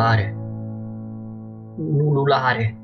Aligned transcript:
rantolare, 0.00 0.34
ululare, 1.76 2.76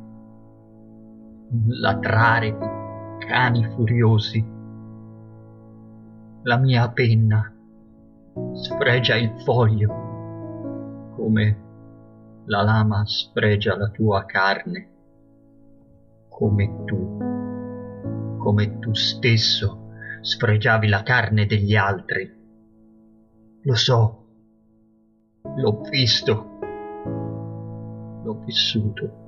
latrare 1.66 2.50
di 2.50 3.26
cani 3.26 3.64
furiosi. 3.74 4.54
La 6.42 6.58
mia 6.58 6.90
penna 6.90 7.52
sfregia 8.52 9.16
il 9.16 9.32
foglio 9.44 11.14
come 11.16 11.64
la 12.44 12.62
lama 12.62 13.04
sfregia 13.06 13.76
la 13.76 13.88
tua 13.88 14.24
carne, 14.26 14.88
come 16.28 16.84
tu, 16.84 18.36
come 18.38 18.78
tu 18.78 18.94
stesso 18.94 19.84
sfregiavi 20.20 20.86
la 20.86 21.02
carne 21.02 21.46
degli 21.46 21.74
altri. 21.74 22.34
Lo 23.62 23.74
so, 23.74 24.24
l'ho 25.56 25.80
visto, 25.90 26.55
vissuto. 28.46 29.24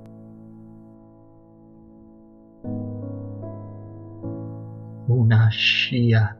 Una 5.08 5.48
scia 5.48 6.38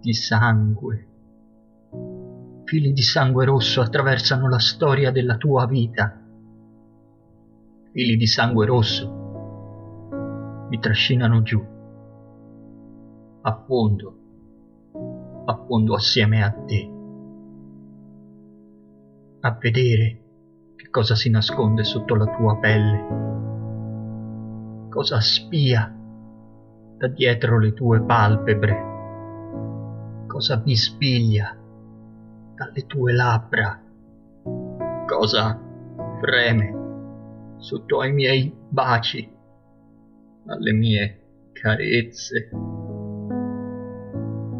di 0.00 0.14
sangue 0.14 1.08
fili 2.66 2.92
di 2.92 3.02
sangue 3.02 3.44
rosso 3.44 3.80
attraversano 3.80 4.48
la 4.48 4.58
storia 4.58 5.12
della 5.12 5.36
tua 5.36 5.66
vita. 5.66 6.20
Fili 7.92 8.16
di 8.16 8.26
sangue 8.26 8.66
rosso 8.66 9.24
mi 10.68 10.78
trascinano 10.80 11.42
giù, 11.42 11.64
a 13.42 13.64
fondo, 13.64 14.18
a 15.44 15.64
fondo 15.64 15.94
assieme 15.94 16.42
a 16.42 16.50
te, 16.50 16.90
a 19.40 19.56
vedere 19.60 20.20
cosa 20.96 21.14
si 21.14 21.28
nasconde 21.28 21.84
sotto 21.84 22.14
la 22.14 22.24
tua 22.24 22.56
pelle, 22.56 23.04
cosa 24.88 25.20
spia 25.20 25.94
da 26.96 27.06
dietro 27.08 27.58
le 27.58 27.74
tue 27.74 28.00
palpebre, 28.00 30.24
cosa 30.26 30.56
bispiglia 30.56 31.54
dalle 32.54 32.86
tue 32.86 33.12
labbra. 33.12 33.78
Cosa 35.04 35.60
freme 36.18 36.74
sotto 37.58 38.00
ai 38.00 38.12
miei 38.12 38.50
baci, 38.66 39.30
alle 40.46 40.72
mie 40.72 41.50
carezze. 41.52 42.48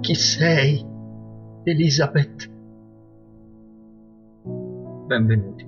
Chi 0.01 0.15
sei, 0.15 0.87
Elizabeth? 1.65 2.51
Benvenuti 5.07 5.66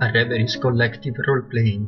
a 0.00 0.10
Reveries 0.12 0.56
Collective 0.58 1.16
Roleplaying. 1.26 1.86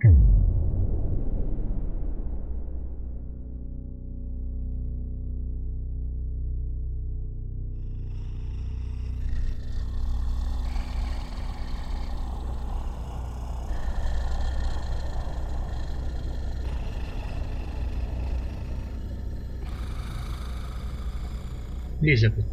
Elizabeth. 22.02 22.48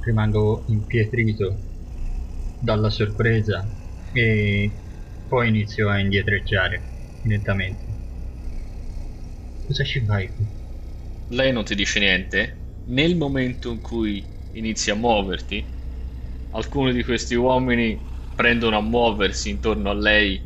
Rimango 0.00 0.64
impietrito 0.66 1.56
dalla 2.58 2.90
sorpresa 2.90 3.87
e 4.12 4.80
poi 5.26 5.48
inizio 5.48 5.88
a 5.90 5.98
indietreggiare 5.98 6.82
lentamente. 7.22 7.84
Cosa 9.66 9.84
ci 9.84 10.04
fai 10.04 10.32
qui? 10.34 10.46
Lei 11.28 11.52
non 11.52 11.64
ti 11.64 11.74
dice 11.74 11.98
niente. 12.00 12.54
Nel 12.84 13.16
momento 13.16 13.70
in 13.70 13.80
cui 13.80 14.26
inizi 14.52 14.90
a 14.90 14.94
muoverti, 14.94 15.64
alcuni 16.50 16.92
di 16.92 17.04
questi 17.04 17.34
uomini 17.34 18.02
prendono 18.34 18.78
a 18.78 18.80
muoversi 18.80 19.50
intorno 19.50 19.90
a 19.90 19.94
lei 19.94 20.42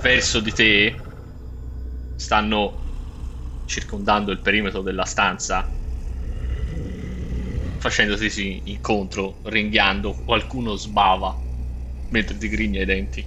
verso 0.00 0.40
di 0.40 0.52
te, 0.52 1.10
stanno 2.14 2.84
circondando 3.64 4.30
il 4.30 4.40
perimetro 4.40 4.82
della 4.82 5.04
stanza 5.04 5.76
facendoti 7.78 8.62
incontro, 8.70 9.40
ringhiando, 9.44 10.14
qualcuno 10.14 10.74
sbava 10.76 11.45
mentre 12.08 12.36
ti 12.38 12.48
grigna 12.48 12.82
i 12.82 12.84
denti. 12.84 13.26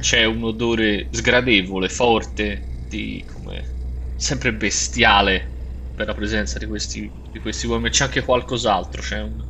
C'è 0.00 0.24
un 0.24 0.42
odore 0.44 1.08
sgradevole, 1.10 1.88
forte, 1.88 2.70
di 2.76 3.24
come 3.26 3.76
sempre 4.14 4.52
bestiale 4.52 5.54
per 5.94 6.06
la 6.06 6.14
presenza 6.14 6.58
di 6.58 6.66
questi, 6.66 7.12
di 7.30 7.38
questi 7.40 7.66
uomini. 7.66 7.90
C'è 7.90 8.04
anche 8.04 8.22
qualcos'altro, 8.22 9.00
c'è 9.02 9.20
un, 9.20 9.44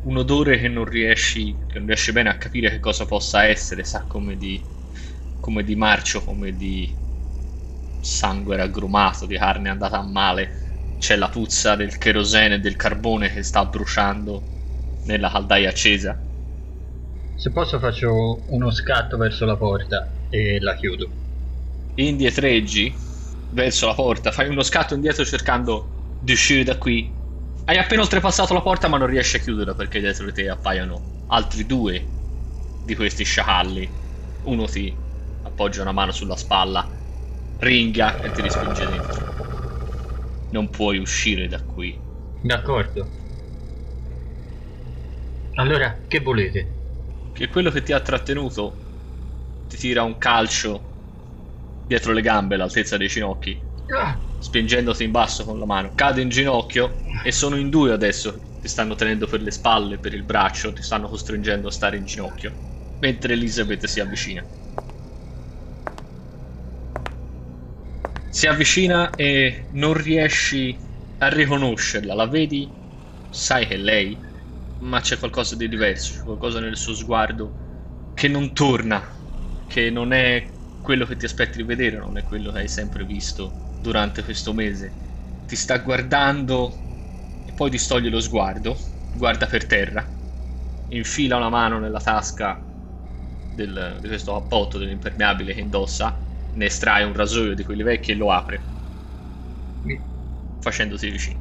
un 0.00 0.16
odore 0.16 0.58
che 0.58 0.68
non 0.68 0.84
riesci, 0.84 1.58
che 1.66 1.78
non 1.78 1.86
riesci 1.88 2.12
bene 2.12 2.30
a 2.30 2.36
capire 2.36 2.70
che 2.70 2.80
cosa 2.80 3.04
possa 3.06 3.44
essere, 3.44 3.84
sa 3.84 4.04
come 4.06 4.36
di, 4.36 4.66
come 5.38 5.62
di 5.64 5.76
marcio, 5.76 6.22
come 6.24 6.54
di 6.56 6.96
sangue 8.00 8.56
raggrumato, 8.56 9.26
di 9.26 9.36
carne 9.36 9.68
andata 9.68 9.98
a 9.98 10.02
male 10.02 10.52
c'è 10.96 11.16
la 11.16 11.28
puzza 11.28 11.76
del 11.76 11.96
kerosene 11.98 12.56
e 12.56 12.60
del 12.60 12.76
carbone 12.76 13.30
che 13.30 13.42
sta 13.42 13.64
bruciando 13.64 14.48
nella 15.02 15.30
caldaia 15.30 15.68
accesa. 15.70 16.22
Se 17.40 17.50
posso 17.52 17.78
faccio 17.78 18.44
uno 18.48 18.70
scatto 18.70 19.16
verso 19.16 19.46
la 19.46 19.56
porta 19.56 20.12
e 20.28 20.58
la 20.60 20.74
chiudo. 20.74 21.08
Indietreggi 21.94 22.94
verso 23.52 23.86
la 23.86 23.94
porta, 23.94 24.30
fai 24.30 24.50
uno 24.50 24.62
scatto 24.62 24.92
indietro 24.92 25.24
cercando 25.24 25.88
di 26.18 26.32
uscire 26.32 26.64
da 26.64 26.76
qui. 26.76 27.10
Hai 27.64 27.78
appena 27.78 28.02
oltrepassato 28.02 28.52
la 28.52 28.60
porta 28.60 28.88
ma 28.88 28.98
non 28.98 29.06
riesci 29.06 29.36
a 29.36 29.38
chiuderla 29.38 29.74
perché 29.74 30.00
dietro 30.00 30.26
di 30.26 30.34
te 30.34 30.50
appaiono 30.50 31.00
altri 31.28 31.64
due 31.64 32.06
di 32.82 32.94
questi 32.94 33.24
sciacalli. 33.24 33.90
Uno 34.42 34.66
ti 34.66 34.94
appoggia 35.40 35.80
una 35.80 35.92
mano 35.92 36.12
sulla 36.12 36.36
spalla, 36.36 36.92
ringa 37.56 38.20
e 38.20 38.32
ti 38.32 38.42
respinge 38.42 38.86
dentro. 38.86 39.18
Non 40.50 40.68
puoi 40.68 40.98
uscire 40.98 41.48
da 41.48 41.62
qui. 41.62 41.98
D'accordo. 42.42 43.08
Allora, 45.54 46.04
che 46.06 46.20
volete? 46.20 46.79
Che 47.40 47.48
quello 47.48 47.70
che 47.70 47.82
ti 47.82 47.94
ha 47.94 48.00
trattenuto 48.00 48.82
ti 49.66 49.78
tira 49.78 50.02
un 50.02 50.18
calcio 50.18 50.90
dietro 51.86 52.12
le 52.12 52.20
gambe 52.20 52.56
all'altezza 52.56 52.98
dei 52.98 53.08
ginocchi, 53.08 53.58
ah. 53.96 54.22
spingendoti 54.36 55.04
in 55.04 55.10
basso 55.10 55.46
con 55.46 55.58
la 55.58 55.64
mano. 55.64 55.94
Cade 55.94 56.20
in 56.20 56.28
ginocchio 56.28 56.96
e 57.24 57.32
sono 57.32 57.56
in 57.56 57.70
due 57.70 57.92
adesso. 57.92 58.38
Ti 58.60 58.68
stanno 58.68 58.94
tenendo 58.94 59.26
per 59.26 59.40
le 59.40 59.52
spalle, 59.52 59.98
per 59.98 60.12
il 60.12 60.24
braccio, 60.24 60.74
ti 60.74 60.82
stanno 60.82 61.08
costringendo 61.08 61.68
a 61.68 61.70
stare 61.70 61.96
in 61.96 62.04
ginocchio. 62.04 62.54
Mentre 62.98 63.32
Elizabeth 63.32 63.86
si 63.86 64.00
avvicina. 64.00 64.46
Si 68.28 68.46
avvicina 68.46 69.08
e 69.14 69.68
non 69.70 69.94
riesci 69.94 70.78
a 71.16 71.28
riconoscerla. 71.28 72.12
La 72.12 72.26
vedi, 72.26 72.78
sai 73.30 73.66
che 73.66 73.78
lei, 73.78 74.20
ma 74.80 75.00
c'è 75.00 75.18
qualcosa 75.18 75.56
di 75.56 75.68
diverso, 75.68 76.14
c'è 76.14 76.22
qualcosa 76.22 76.60
nel 76.60 76.76
suo 76.76 76.94
sguardo 76.94 77.56
che 78.14 78.28
non 78.28 78.52
torna, 78.52 79.06
che 79.66 79.90
non 79.90 80.12
è 80.12 80.58
quello 80.80 81.04
che 81.06 81.16
ti 81.16 81.24
aspetti 81.26 81.58
di 81.58 81.64
vedere, 81.64 81.96
non 81.98 82.16
è 82.16 82.22
quello 82.24 82.50
che 82.52 82.58
hai 82.60 82.68
sempre 82.68 83.04
visto 83.04 83.60
durante 83.76 84.22
questo 84.24 84.52
mese. 84.54 84.96
Ti 85.44 85.56
sta 85.56 85.78
guardando 85.78 86.86
e 87.44 87.52
poi 87.52 87.70
distoglie 87.70 88.08
lo 88.10 88.20
sguardo, 88.20 88.78
guarda 89.12 89.46
per 89.46 89.66
terra, 89.66 90.18
infila 90.88 91.36
una 91.36 91.48
mano 91.50 91.78
nella 91.78 92.00
tasca 92.00 92.66
del, 93.48 93.98
di 94.00 94.08
questo 94.08 94.32
cappotto 94.34 94.78
dell'impermeabile 94.78 95.54
che 95.54 95.60
indossa 95.60 96.24
ne 96.52 96.66
estrae 96.66 97.04
un 97.04 97.12
rasoio 97.14 97.54
di 97.54 97.64
quelli 97.64 97.82
vecchi 97.82 98.12
e 98.12 98.14
lo 98.14 98.32
apre, 98.32 98.70
facendosi 100.58 101.10
vicino. 101.10 101.40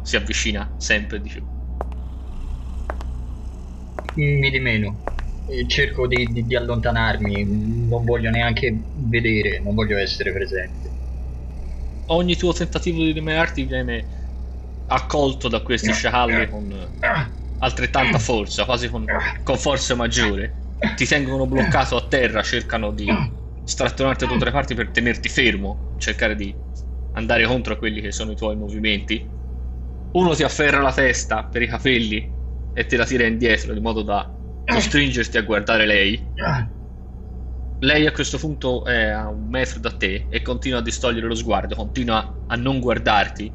Si 0.00 0.16
avvicina 0.16 0.74
sempre 0.78 1.20
di 1.20 1.28
più. 1.28 1.46
Mi 4.18 4.50
di 4.50 4.58
meno. 4.58 4.98
Cerco 5.68 6.06
di, 6.08 6.26
di, 6.26 6.44
di 6.44 6.56
allontanarmi, 6.56 7.86
non 7.88 8.04
voglio 8.04 8.30
neanche 8.30 8.90
vedere, 8.92 9.60
non 9.60 9.74
voglio 9.74 9.96
essere 9.96 10.32
presente. 10.32 10.92
Ogni 12.06 12.36
tuo 12.36 12.52
tentativo 12.52 13.02
di 13.02 13.12
rimenarti 13.12 13.62
viene 13.64 14.08
accolto 14.86 15.48
da 15.48 15.60
questi 15.60 15.92
sciacalli 15.92 16.48
con 16.48 16.90
altrettanta 17.58 18.18
forza, 18.18 18.64
quasi 18.64 18.88
con, 18.88 19.04
con 19.42 19.56
forza 19.56 19.94
maggiore. 19.94 20.64
Ti 20.96 21.06
tengono 21.06 21.46
bloccato 21.46 21.96
a 21.96 22.06
terra, 22.06 22.42
cercano 22.42 22.92
di 22.92 23.06
strattonarti 23.64 24.26
da 24.26 24.32
tutte 24.32 24.44
le 24.44 24.50
parti 24.50 24.74
per 24.74 24.90
tenerti 24.90 25.28
fermo, 25.28 25.90
cercare 25.96 26.34
di 26.34 26.56
andare 27.12 27.46
contro 27.46 27.76
quelli 27.76 28.00
che 28.00 28.10
sono 28.12 28.32
i 28.32 28.36
tuoi 28.36 28.56
movimenti. 28.56 29.32
Uno 30.10 30.34
ti 30.34 30.42
afferra 30.42 30.80
la 30.80 30.92
testa 30.92 31.44
per 31.44 31.62
i 31.62 31.66
capelli 31.68 32.37
e 32.78 32.86
te 32.86 32.96
la 32.96 33.04
tira 33.04 33.26
indietro 33.26 33.74
di 33.74 33.80
modo 33.80 34.02
da 34.02 34.20
costringerti 34.64 35.36
a 35.36 35.42
guardare 35.42 35.84
lei. 35.84 36.32
Lei 37.80 38.06
a 38.06 38.12
questo 38.12 38.38
punto 38.38 38.84
è 38.84 39.06
a 39.08 39.28
un 39.28 39.48
metro 39.48 39.80
da 39.80 39.90
te 39.96 40.26
e 40.30 40.42
continua 40.42 40.78
a 40.78 40.82
distogliere 40.82 41.26
lo 41.26 41.34
sguardo, 41.34 41.74
continua 41.74 42.44
a 42.46 42.54
non 42.56 42.78
guardarti, 42.80 43.52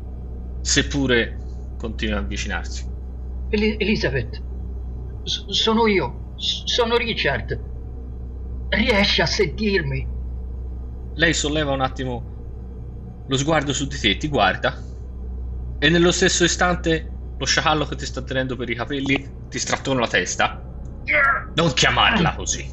seppure 0.59 1.39
continua 1.77 2.17
a 2.17 2.19
avvicinarsi. 2.19 2.83
El- 3.49 3.77
Elizabeth, 3.79 4.43
s- 5.23 5.45
sono 5.51 5.87
io, 5.87 6.31
s- 6.35 6.63
sono 6.65 6.97
Richard. 6.97 7.71
Riesci 8.69 9.21
a 9.21 9.25
sentirmi? 9.25 10.11
Lei 11.13 11.33
solleva 11.33 11.71
un 11.71 11.81
attimo 11.81 12.33
lo 13.25 13.37
sguardo 13.37 13.73
su 13.73 13.87
di 13.87 13.97
te, 13.97 14.17
ti 14.17 14.27
guarda 14.27 14.77
e 15.77 15.89
nello 15.89 16.11
stesso 16.11 16.43
istante 16.43 17.12
lo 17.43 17.45
sciacallo 17.45 17.85
che 17.85 17.97
ti 17.97 18.05
sta 18.05 18.21
tenendo 18.21 18.55
per 18.55 18.69
i 18.69 18.75
capelli 18.75 19.43
ti 19.49 19.59
strattona 19.59 19.99
la 19.99 20.07
testa. 20.07 20.65
Non 21.55 21.73
chiamarla 21.73 22.33
così. 22.35 22.65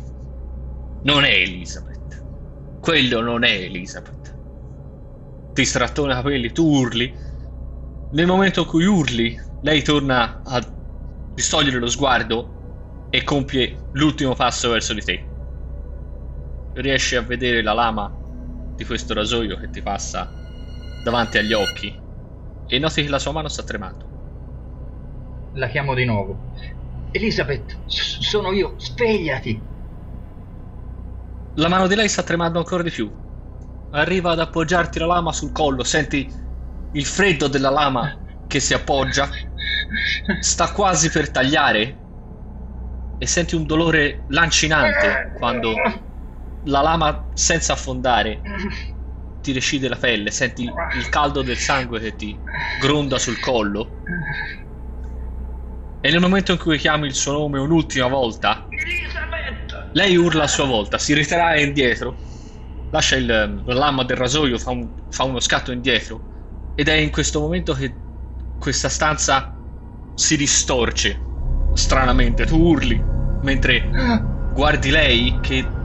Non 1.00 1.24
è 1.24 1.32
Elizabeth. 1.32 2.26
Quello 2.78 3.20
non 3.20 3.42
è 3.42 3.50
Elizabeth. 3.50 4.38
Ti 5.52 5.64
strattona 5.64 6.12
i 6.12 6.16
capelli, 6.16 6.52
tu 6.52 6.64
urli. 6.64 7.18
Nel 8.10 8.26
momento 8.26 8.60
in 8.60 8.66
cui 8.66 8.84
urli, 8.84 9.38
lei 9.60 9.82
torna 9.82 10.42
a 10.42 10.80
distogliere 11.32 11.78
lo 11.78 11.88
sguardo 11.88 12.62
e 13.08 13.24
compie 13.24 13.88
l'ultimo 13.92 14.34
passo 14.34 14.70
verso 14.70 14.94
di 14.94 15.02
te. 15.02 15.34
Riesci 16.72 17.16
a 17.16 17.22
vedere 17.22 17.62
la 17.62 17.72
lama 17.72 18.16
di 18.72 18.84
questo 18.84 19.14
rasoio 19.14 19.56
che 19.56 19.68
ti 19.68 19.82
passa 19.82 20.32
davanti 21.02 21.38
agli 21.38 21.52
occhi 21.52 22.00
e 22.66 22.78
noti 22.78 23.02
che 23.02 23.08
la 23.08 23.18
sua 23.18 23.32
mano 23.32 23.48
sta 23.48 23.64
tremando. 23.64 24.09
La 25.52 25.68
chiamo 25.68 25.94
di 25.94 26.04
nuovo. 26.04 26.44
Elizabeth, 27.10 27.80
sono 27.86 28.52
io, 28.52 28.76
svegliati. 28.78 29.68
La 31.54 31.68
mano 31.68 31.88
di 31.88 31.96
lei 31.96 32.08
sta 32.08 32.22
tremando 32.22 32.58
ancora 32.58 32.84
di 32.84 32.90
più. 32.90 33.12
Arriva 33.90 34.30
ad 34.30 34.38
appoggiarti 34.38 35.00
la 35.00 35.06
lama 35.06 35.32
sul 35.32 35.50
collo, 35.50 35.82
senti 35.82 36.32
il 36.92 37.04
freddo 37.04 37.48
della 37.48 37.70
lama 37.70 38.16
che 38.46 38.60
si 38.60 38.74
appoggia, 38.74 39.28
sta 40.40 40.70
quasi 40.70 41.10
per 41.10 41.30
tagliare 41.30 42.06
e 43.18 43.26
senti 43.26 43.56
un 43.56 43.66
dolore 43.66 44.24
lancinante 44.28 45.32
quando 45.36 45.74
la 46.64 46.80
lama 46.80 47.28
senza 47.32 47.72
affondare 47.72 48.40
ti 49.40 49.52
recide 49.52 49.88
la 49.88 49.96
pelle, 49.96 50.30
senti 50.30 50.62
il 50.62 51.08
caldo 51.08 51.42
del 51.42 51.56
sangue 51.56 51.98
che 51.98 52.14
ti 52.14 52.40
gronda 52.80 53.18
sul 53.18 53.40
collo 53.40 53.96
e 56.00 56.10
nel 56.10 56.20
momento 56.20 56.52
in 56.52 56.58
cui 56.58 56.78
chiami 56.78 57.06
il 57.06 57.14
suo 57.14 57.32
nome 57.32 57.58
un'ultima 57.58 58.06
volta 58.08 58.66
Elizabeth! 58.70 59.90
lei 59.92 60.16
urla 60.16 60.44
a 60.44 60.48
sua 60.48 60.64
volta, 60.66 60.98
si 60.98 61.14
ritrae 61.14 61.62
indietro, 61.62 62.18
lascia 62.90 63.16
il, 63.16 63.26
la 63.26 63.74
lama 63.74 64.04
del 64.04 64.16
rasoio, 64.16 64.58
fa, 64.58 64.70
un- 64.70 64.92
fa 65.08 65.24
uno 65.24 65.40
scatto 65.40 65.72
indietro 65.72 66.26
ed 66.74 66.88
è 66.88 66.94
in 66.94 67.10
questo 67.10 67.40
momento 67.40 67.74
che 67.74 68.04
questa 68.56 68.88
stanza 68.88 69.62
si 70.14 70.36
distorce 70.36 71.30
stranamente. 71.72 72.46
Tu 72.46 72.56
urli 72.56 73.08
mentre 73.40 73.90
guardi 74.46 74.90
lei 74.90 75.40
che 75.40 75.80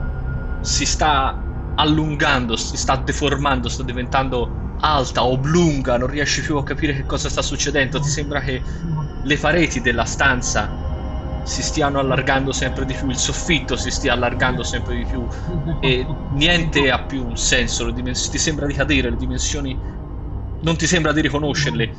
si 0.58 0.86
sta 0.86 1.50
allungando, 1.74 2.56
si 2.56 2.76
sta 2.76 2.96
deformando, 2.96 3.68
sta 3.68 3.82
diventando 3.82 4.65
alta, 4.78 5.24
oblunga, 5.24 5.96
non 5.98 6.08
riesci 6.08 6.42
più 6.42 6.56
a 6.56 6.62
capire 6.62 6.94
che 6.94 7.04
cosa 7.04 7.28
sta 7.28 7.42
succedendo. 7.42 7.98
Ti 8.00 8.08
sembra 8.08 8.40
che 8.40 8.62
le 9.22 9.38
pareti 9.38 9.80
della 9.80 10.04
stanza 10.04 10.76
si 11.42 11.62
stiano 11.62 11.98
allargando 12.00 12.52
sempre 12.52 12.84
di 12.84 12.94
più, 12.94 13.08
il 13.08 13.18
soffitto 13.18 13.76
si 13.76 13.90
stia 13.90 14.12
allargando 14.12 14.62
sempre 14.64 14.96
di 14.96 15.04
più 15.06 15.26
e 15.78 16.04
niente 16.30 16.90
ha 16.90 17.04
più 17.04 17.24
un 17.26 17.36
senso, 17.36 17.90
dimens- 17.92 18.28
ti 18.28 18.38
sembra 18.38 18.66
di 18.66 18.74
cadere, 18.74 19.10
le 19.10 19.16
dimensioni 19.16 19.78
non 20.60 20.76
ti 20.76 20.86
sembra 20.86 21.12
di 21.12 21.20
riconoscerle 21.20 21.92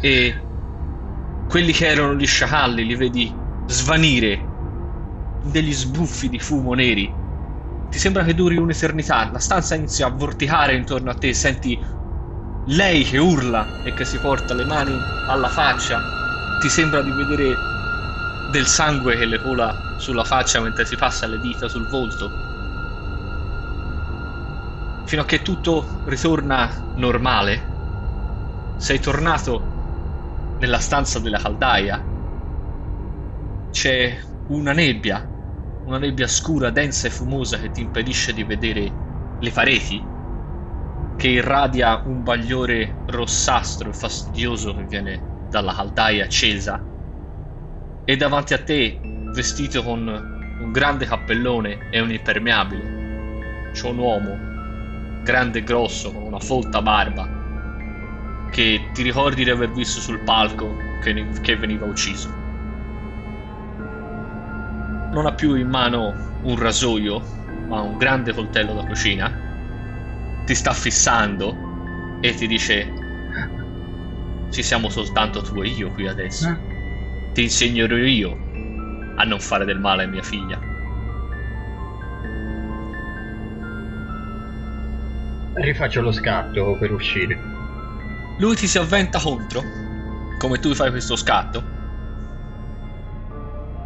e 0.00 0.48
quelli 1.44 1.72
che 1.72 1.86
erano 1.86 2.16
gli 2.16 2.26
sciacalli 2.26 2.84
li 2.84 2.94
vedi 2.94 3.40
svanire 3.64 4.52
degli 5.38 5.72
sbuffi 5.72 6.28
di 6.28 6.38
fumo 6.38 6.74
neri. 6.74 7.21
Ti 7.92 7.98
sembra 7.98 8.24
che 8.24 8.32
duri 8.32 8.56
un'eternità, 8.56 9.30
la 9.30 9.38
stanza 9.38 9.74
inizia 9.74 10.06
a 10.06 10.10
vorticare 10.10 10.74
intorno 10.74 11.10
a 11.10 11.14
te, 11.14 11.34
senti 11.34 11.78
lei 12.70 13.04
che 13.04 13.18
urla 13.18 13.82
e 13.84 13.92
che 13.92 14.06
si 14.06 14.18
porta 14.18 14.54
le 14.54 14.64
mani 14.64 14.98
alla 15.28 15.50
faccia, 15.50 16.00
ti 16.58 16.70
sembra 16.70 17.02
di 17.02 17.10
vedere 17.10 17.54
del 18.50 18.66
sangue 18.66 19.18
che 19.18 19.26
le 19.26 19.38
cola 19.38 19.78
sulla 19.98 20.24
faccia 20.24 20.62
mentre 20.62 20.86
si 20.86 20.96
passa 20.96 21.26
le 21.26 21.38
dita 21.38 21.68
sul 21.68 21.86
volto. 21.86 22.32
Fino 25.04 25.20
a 25.20 25.24
che 25.26 25.42
tutto 25.42 26.00
ritorna 26.04 26.74
normale, 26.94 27.74
sei 28.74 29.00
tornato 29.00 29.74
nella 30.56 30.78
stanza 30.78 31.18
della 31.18 31.38
caldaia. 31.38 32.10
C'è 33.70 34.18
una 34.46 34.72
nebbia, 34.72 35.31
una 35.82 35.98
nebbia 35.98 36.26
scura, 36.26 36.70
densa 36.70 37.06
e 37.06 37.10
fumosa 37.10 37.58
che 37.58 37.70
ti 37.70 37.80
impedisce 37.80 38.32
di 38.32 38.44
vedere 38.44 39.00
le 39.38 39.50
pareti, 39.50 40.10
che 41.16 41.28
irradia 41.28 42.02
un 42.04 42.22
bagliore 42.22 43.02
rossastro 43.06 43.90
e 43.90 43.92
fastidioso 43.92 44.74
che 44.74 44.84
viene 44.84 45.28
dalla 45.48 45.72
caldaia 45.74 46.24
accesa. 46.24 46.86
E 48.04 48.16
davanti 48.16 48.54
a 48.54 48.62
te, 48.62 49.00
vestito 49.32 49.82
con 49.82 50.06
un 50.06 50.70
grande 50.72 51.06
cappellone 51.06 51.88
e 51.90 52.00
un 52.00 52.10
impermeabile, 52.10 53.70
c'è 53.72 53.88
un 53.88 53.98
uomo, 53.98 54.38
grande 55.22 55.60
e 55.60 55.62
grosso, 55.62 56.12
con 56.12 56.22
una 56.22 56.38
folta 56.40 56.82
barba, 56.82 57.28
che 58.50 58.90
ti 58.92 59.02
ricordi 59.02 59.44
di 59.44 59.50
aver 59.50 59.70
visto 59.70 60.00
sul 60.00 60.22
palco 60.22 60.76
che, 61.02 61.28
che 61.40 61.56
veniva 61.56 61.86
ucciso. 61.86 62.41
Non 65.12 65.26
ha 65.26 65.32
più 65.34 65.54
in 65.56 65.68
mano 65.68 66.14
un 66.42 66.58
rasoio, 66.58 67.22
ma 67.68 67.82
un 67.82 67.98
grande 67.98 68.32
coltello 68.32 68.72
da 68.72 68.84
cucina. 68.84 69.30
Ti 70.46 70.54
sta 70.54 70.72
fissando 70.72 72.18
e 72.22 72.34
ti 72.34 72.46
dice: 72.46 72.90
Ci 74.50 74.62
siamo 74.62 74.88
soltanto 74.88 75.42
tu 75.42 75.60
e 75.60 75.68
io 75.68 75.90
qui 75.92 76.08
adesso. 76.08 76.58
Ti 77.34 77.42
insegnerò 77.42 77.96
io 77.96 78.38
a 79.16 79.24
non 79.24 79.38
fare 79.38 79.66
del 79.66 79.78
male 79.78 80.04
a 80.04 80.06
mia 80.06 80.22
figlia. 80.22 80.58
Rifaccio 85.54 86.00
lo 86.00 86.12
scatto 86.12 86.78
per 86.78 86.90
uscire. 86.90 87.38
Lui 88.38 88.56
ti 88.56 88.66
si 88.66 88.78
avventa 88.78 89.18
contro, 89.18 89.62
come 90.38 90.58
tu 90.58 90.74
fai 90.74 90.88
questo 90.88 91.16
scatto. 91.16 91.62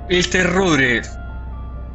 Il 0.09 0.29
terrore 0.29 1.16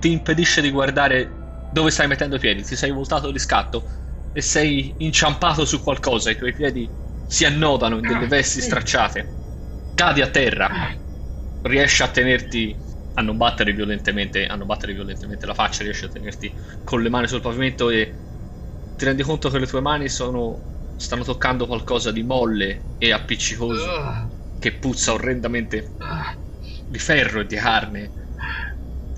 ti 0.01 0.11
impedisce 0.11 0.61
di 0.61 0.71
guardare 0.71 1.43
dove 1.67 1.91
stai 1.91 2.07
mettendo 2.07 2.37
i 2.37 2.39
piedi. 2.39 2.63
Ti 2.63 2.75
sei 2.75 2.89
voltato 2.89 3.29
di 3.31 3.37
scatto 3.37 3.87
e 4.31 4.41
sei 4.41 4.95
inciampato 4.99 5.63
su 5.63 5.79
qualcosa. 5.79 6.31
I 6.31 6.35
tuoi 6.37 6.53
piedi 6.53 6.91
si 7.23 7.45
annodano 7.45 7.99
in 7.99 8.07
delle 8.07 8.25
vesti 8.25 8.61
stracciate. 8.61 9.37
Cadi 9.93 10.21
a 10.21 10.27
terra. 10.27 10.71
Riesci 11.61 12.01
a 12.01 12.07
tenerti 12.07 12.83
a 13.13 13.21
non 13.21 13.37
battere 13.37 13.73
violentemente, 13.73 14.47
a 14.47 14.55
non 14.55 14.65
battere 14.65 14.93
violentemente 14.93 15.45
la 15.45 15.53
faccia, 15.53 15.83
riesci 15.83 16.05
a 16.05 16.09
tenerti 16.09 16.51
con 16.83 17.03
le 17.03 17.09
mani 17.09 17.27
sul 17.27 17.41
pavimento 17.41 17.91
e 17.91 18.15
ti 18.95 19.05
rendi 19.05 19.21
conto 19.21 19.49
che 19.51 19.59
le 19.59 19.67
tue 19.67 19.81
mani 19.81 20.09
sono 20.09 20.65
stanno 20.95 21.23
toccando 21.23 21.67
qualcosa 21.67 22.11
di 22.11 22.23
molle 22.23 22.89
e 22.97 23.11
appiccicoso 23.11 24.01
che 24.57 24.73
puzza 24.79 25.13
orrendamente 25.13 25.97
di 26.87 26.97
ferro 26.97 27.41
e 27.41 27.45
di 27.45 27.55
carne 27.55 28.13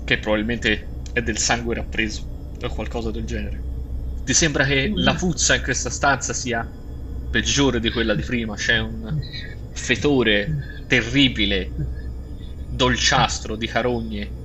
che 0.04 0.18
probabilmente 0.18 0.98
è 1.12 1.22
del 1.22 1.38
sangue 1.38 1.74
rappreso 1.74 2.28
o 2.60 2.68
qualcosa 2.68 3.10
del 3.10 3.24
genere. 3.24 3.64
Ti 4.22 4.32
sembra 4.34 4.64
che 4.64 4.92
la 4.94 5.14
puzza 5.14 5.54
in 5.54 5.62
questa 5.62 5.90
stanza 5.90 6.32
sia 6.32 6.70
peggiore 7.28 7.80
di 7.80 7.90
quella 7.90 8.14
di 8.14 8.22
prima, 8.22 8.54
c'è 8.54 8.78
un 8.78 9.18
fetore 9.70 10.54
terribile, 10.86 11.74
dolciastro 12.66 13.56
di 13.56 13.66
carogne 13.66 14.36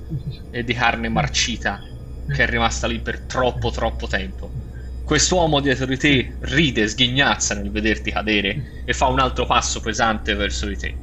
e 0.48 0.64
di 0.64 0.74
carne 0.74 1.08
marcita 1.08 1.84
che 2.30 2.44
è 2.44 2.46
rimasta 2.48 2.86
lì 2.86 3.00
per 3.00 3.24
troppo 3.26 3.70
troppo 3.70 4.06
tempo. 4.06 4.54
Quest'uomo 5.02 5.60
dietro 5.60 5.86
di 5.86 5.96
te 5.96 6.36
ride, 6.40 6.86
sghignazza 6.86 7.54
nel 7.54 7.70
vederti 7.70 8.10
cadere 8.12 8.62
e 8.84 8.92
fa 8.92 9.06
un 9.06 9.18
altro 9.18 9.46
passo 9.46 9.80
pesante 9.80 10.34
verso 10.34 10.66
di 10.66 10.76
te. 10.76 11.00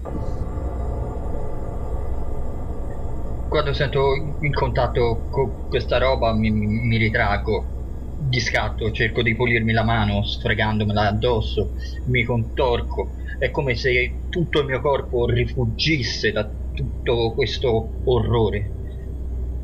Quando 3.47 3.71
sento 3.73 4.13
in 4.41 4.51
contatto 4.53 5.25
con 5.29 5.65
questa 5.67 5.97
roba 5.97 6.33
mi, 6.33 6.51
mi 6.51 6.97
ritraggo. 6.97 7.71
Di 8.13 8.39
scatto, 8.41 8.91
cerco 8.91 9.21
di 9.21 9.35
pulirmi 9.35 9.71
la 9.71 9.83
mano 9.83 10.23
sfregandomela 10.23 11.07
addosso, 11.07 11.73
mi 12.05 12.23
contorco. 12.23 13.13
È 13.37 13.49
come 13.49 13.75
se 13.75 14.25
tutto 14.29 14.59
il 14.59 14.65
mio 14.65 14.81
corpo 14.81 15.27
rifuggisse 15.29 16.31
da 16.31 16.51
tutto 16.73 17.33
questo 17.33 17.99
orrore. 18.03 18.73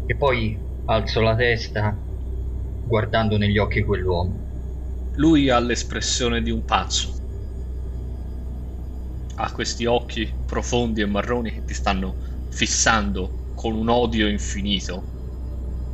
E 0.06 0.16
poi 0.16 0.58
alzo 0.86 1.20
la 1.22 1.36
testa 1.36 2.02
guardando 2.82 3.38
negli 3.38 3.58
occhi 3.58 3.84
quell'uomo. 3.84 4.40
Lui 5.16 5.50
ha 5.50 5.60
l'espressione 5.60 6.42
di 6.42 6.52
un 6.52 6.64
pazzo. 6.64 7.14
Ha 9.36 9.52
questi 9.52 9.86
occhi 9.86 10.42
profondi 10.46 11.02
e 11.02 11.06
marroni 11.06 11.52
che 11.52 11.64
ti 11.66 11.74
stanno 11.74 12.18
fissando 12.48 13.43
con 13.54 13.76
un 13.76 13.90
odio 13.90 14.28
infinito. 14.28 15.10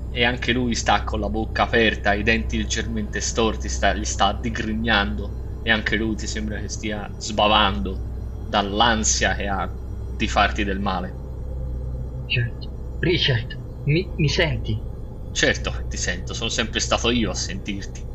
E 0.10 0.24
anche 0.26 0.52
lui 0.54 0.76
sta 0.76 1.04
con 1.04 1.20
la 1.20 1.30
bocca 1.30 1.64
aperta, 1.64 2.14
i 2.14 2.24
denti 2.24 2.58
leggermente 2.58 3.20
storti, 3.22 3.70
sta, 3.70 3.92
li 3.94 4.06
sta 4.06 4.34
digrignando. 4.34 5.36
E 5.62 5.72
anche 5.72 5.96
lui 5.98 6.16
ti 6.16 6.28
sembra 6.28 6.60
che 6.60 6.70
stia 6.70 7.14
sbavando 7.18 8.06
dall'ansia 8.44 9.36
che 9.36 9.48
ha 9.48 9.80
di 10.08 10.28
farti 10.28 10.64
del 10.64 10.80
male. 10.80 11.20
Richard, 12.30 12.58
Richard, 13.02 13.50
mi, 13.86 14.14
mi 14.18 14.30
senti? 14.30 14.88
Certo, 15.32 15.74
ti 15.88 15.98
sento, 15.98 16.34
sono 16.36 16.50
sempre 16.52 16.80
stato 16.80 17.10
io 17.10 17.32
a 17.32 17.34
sentirti. 17.34 18.08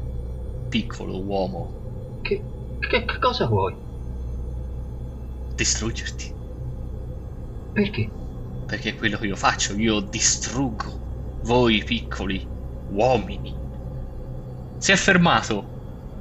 Piccolo 0.68 1.24
uomo. 1.24 1.78
Che, 2.20 2.50
che, 2.78 3.04
che 3.04 3.18
cosa 3.20 3.46
vuoi? 3.46 3.76
Distruggerti. 5.56 6.26
Perché? 7.74 8.14
Perché 8.66 8.90
è 8.90 8.94
quello 8.94 9.16
che 9.18 9.26
io 9.26 9.36
faccio, 9.36 9.74
io 9.74 10.00
distruggo 10.00 11.04
voi 11.40 11.82
piccoli 11.84 12.50
uomini. 12.86 13.58
Si 14.76 14.92
è 14.92 14.96
fermato. 14.96 15.72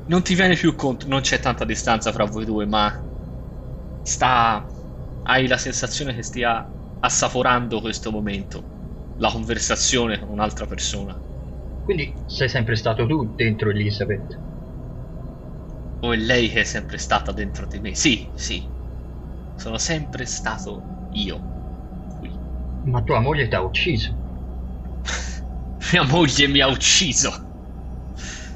Non 0.06 0.24
ti 0.24 0.34
viene 0.36 0.56
più 0.56 0.76
conto, 0.76 1.08
non 1.08 1.22
c'è 1.22 1.40
tanta 1.40 1.66
distanza 1.66 2.12
fra 2.12 2.26
voi 2.26 2.46
due, 2.46 2.66
ma 2.66 2.92
sta 4.02 4.68
hai 5.24 5.48
la 5.48 5.58
sensazione 5.58 6.14
che 6.14 6.24
stia 6.24 6.70
assaporando 7.00 7.80
questo 7.80 8.12
momento, 8.12 8.72
la 9.16 9.32
conversazione 9.32 10.20
con 10.20 10.30
un'altra 10.30 10.66
persona. 10.66 11.22
Quindi 11.82 12.22
sei 12.26 12.50
sempre 12.50 12.76
stato 12.76 13.06
tu 13.08 13.34
dentro 13.34 13.70
Elizabeth? 13.70 14.42
O 16.02 16.14
è 16.14 16.18
lei 16.18 16.50
che 16.52 16.62
è 16.62 16.64
sempre 16.66 17.00
stata 17.00 17.32
dentro 17.32 17.66
di 17.66 17.80
me? 17.80 17.96
Sì, 17.96 18.32
sì. 18.36 18.72
Sono 19.56 19.80
sempre 19.80 20.26
stato 20.26 20.92
io. 21.10 21.53
Ma 22.84 23.02
tua 23.02 23.20
moglie 23.20 23.48
ti 23.50 23.56
ha 23.56 23.62
ucciso. 23.62 24.16
Mia 25.92 26.04
moglie 26.04 26.48
mi 26.48 26.60
ha 26.62 26.68
ucciso. 26.68 27.32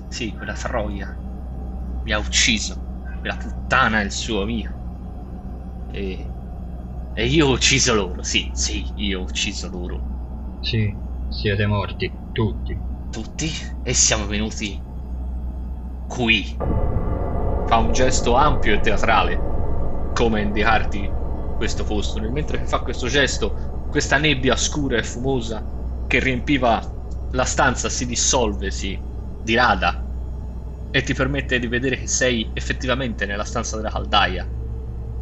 Sì, 0.07 0.33
quella 0.33 0.53
troia 0.53 1.19
mi 2.01 2.11
ha 2.11 2.17
ucciso. 2.19 2.85
Quella 3.19 3.35
puttana 3.37 3.99
è 4.01 4.03
il 4.03 4.11
suo 4.11 4.41
amico. 4.41 4.79
E 5.87 6.33
e 7.13 7.25
io 7.25 7.47
ho 7.47 7.51
ucciso 7.51 7.93
loro, 7.95 8.21
sì, 8.21 8.51
sì, 8.53 8.91
io 8.95 9.19
ho 9.21 9.23
ucciso 9.23 9.69
loro. 9.69 10.05
Sì, 10.59 10.95
siete 11.27 11.65
morti, 11.65 12.25
tutti. 12.31 12.79
Tutti? 13.09 13.51
E 13.81 13.93
siamo 13.93 14.27
venuti 14.27 14.81
qui. 16.07 16.55
Fa 17.67 17.77
un 17.77 17.91
gesto 17.91 18.33
ampio 18.35 18.73
e 18.73 18.79
teatrale, 18.79 19.39
come 20.13 20.41
indicarti 20.41 21.13
questo 21.55 21.83
posto. 21.83 22.19
Nel 22.19 22.31
mentre 22.31 22.65
fa 22.65 22.81
questo 22.81 23.07
gesto, 23.07 23.55
questa 23.87 24.17
nebbia 24.17 24.55
scura 24.55 24.97
e 24.97 25.03
fumosa 25.03 25.67
che 26.05 26.19
riempiva 26.19 26.95
la 27.31 27.45
stanza 27.45 27.89
si 27.89 28.05
dissolve, 28.05 28.71
si 28.71 29.01
dirada 29.39 30.09
e 30.89 31.03
ti 31.03 31.13
permette 31.13 31.59
di 31.59 31.67
vedere 31.67 31.97
che 31.97 32.07
sei 32.07 32.51
effettivamente 32.53 33.25
nella 33.25 33.43
stanza 33.43 33.75
della 33.75 33.91
caldaia. 33.91 34.49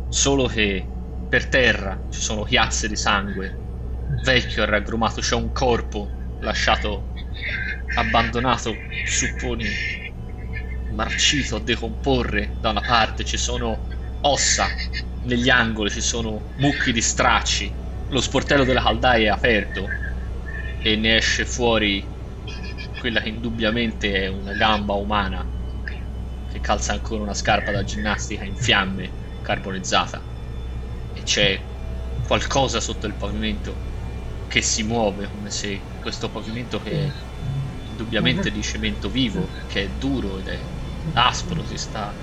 Solo 0.08 0.48
che 0.48 0.94
per 1.28 1.48
terra 1.48 2.06
ci 2.10 2.22
sono 2.22 2.44
chiazze 2.44 2.88
di 2.88 2.96
sangue, 2.96 3.62
vecchio 4.24 4.64
e 4.64 4.66
raggrumato, 4.66 5.22
c'è 5.22 5.36
un 5.36 5.52
corpo 5.52 6.10
lasciato 6.40 7.12
abbandonato, 7.96 8.76
supponi 9.06 9.68
marcito 10.90 11.56
a 11.56 11.60
decomporre 11.60 12.56
da 12.60 12.70
una 12.70 12.82
parte, 12.82 13.24
ci 13.24 13.38
sono 13.38 13.88
ossa 14.22 14.68
negli 15.22 15.50
angoli, 15.50 15.90
ci 15.90 16.02
sono 16.02 16.52
mucchi 16.58 16.92
di 16.92 17.02
stracci, 17.02 17.76
lo 18.08 18.22
sportello 18.22 18.64
della 18.64 18.82
caldaia 18.82 19.32
è 19.32 19.36
aperto 19.36 19.88
e 20.84 20.96
ne 20.96 21.18
esce 21.18 21.46
fuori 21.46 22.08
quella 23.00 23.22
che 23.22 23.30
indubbiamente 23.30 24.14
è 24.24 24.28
una 24.28 24.54
gamba 24.54 24.94
umana 24.94 25.50
che 26.48 26.60
calza 26.60 26.94
ancora 26.94 27.24
una 27.24 27.34
scarpa 27.34 27.72
da 27.72 27.84
ginnastica 27.84 28.46
in 28.46 28.56
fiamme 28.56 29.16
carbonizzata. 29.42 30.26
C'è 31.24 31.62
qualcosa 32.22 32.80
sotto 32.80 33.08
il 33.08 33.16
pavimento 33.18 33.82
che 34.48 34.62
si 34.62 34.84
muove, 34.84 35.28
come 35.28 35.50
se 35.50 35.90
questo 36.00 36.30
pavimento 36.30 36.80
che 36.80 37.08
è 37.08 37.12
indubbiamente 37.84 38.52
di 38.52 38.62
cemento 38.62 39.10
vivo, 39.10 39.50
che 39.68 39.84
è 39.84 39.90
duro 39.90 40.40
ed 40.40 40.48
è 40.48 40.66
aspro, 41.14 41.64
si 41.64 41.78
sta 41.78 42.16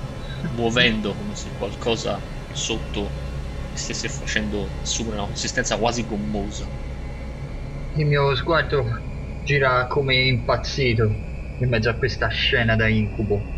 muovendo 0.51 1.15
come 1.15 1.35
se 1.35 1.53
qualcosa 1.53 2.25
sotto 2.51 3.22
stesse 3.77 4.09
facendo 4.09 4.79
assumere 4.81 5.17
una 5.17 5.27
consistenza 5.27 5.79
quasi 5.79 6.05
gommosa. 6.05 6.71
Il 7.95 8.07
mio 8.07 8.35
sguardo 8.35 8.85
gira 9.43 9.87
come 9.87 10.17
impazzito 10.27 11.05
in 11.59 11.69
mezzo 11.69 11.89
a 11.91 11.97
questa 11.97 12.29
scena 12.29 12.77
da 12.77 12.89
incubo. 12.89 13.51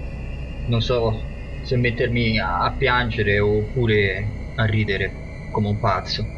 Non 0.66 0.80
so 0.80 1.30
se 1.62 1.76
mettermi 1.76 2.38
a 2.38 2.74
piangere 2.76 3.38
oppure 3.38 4.32
a 4.54 4.64
ridere 4.66 5.24
come 5.50 5.68
un 5.68 5.78
pazzo. 5.78 6.28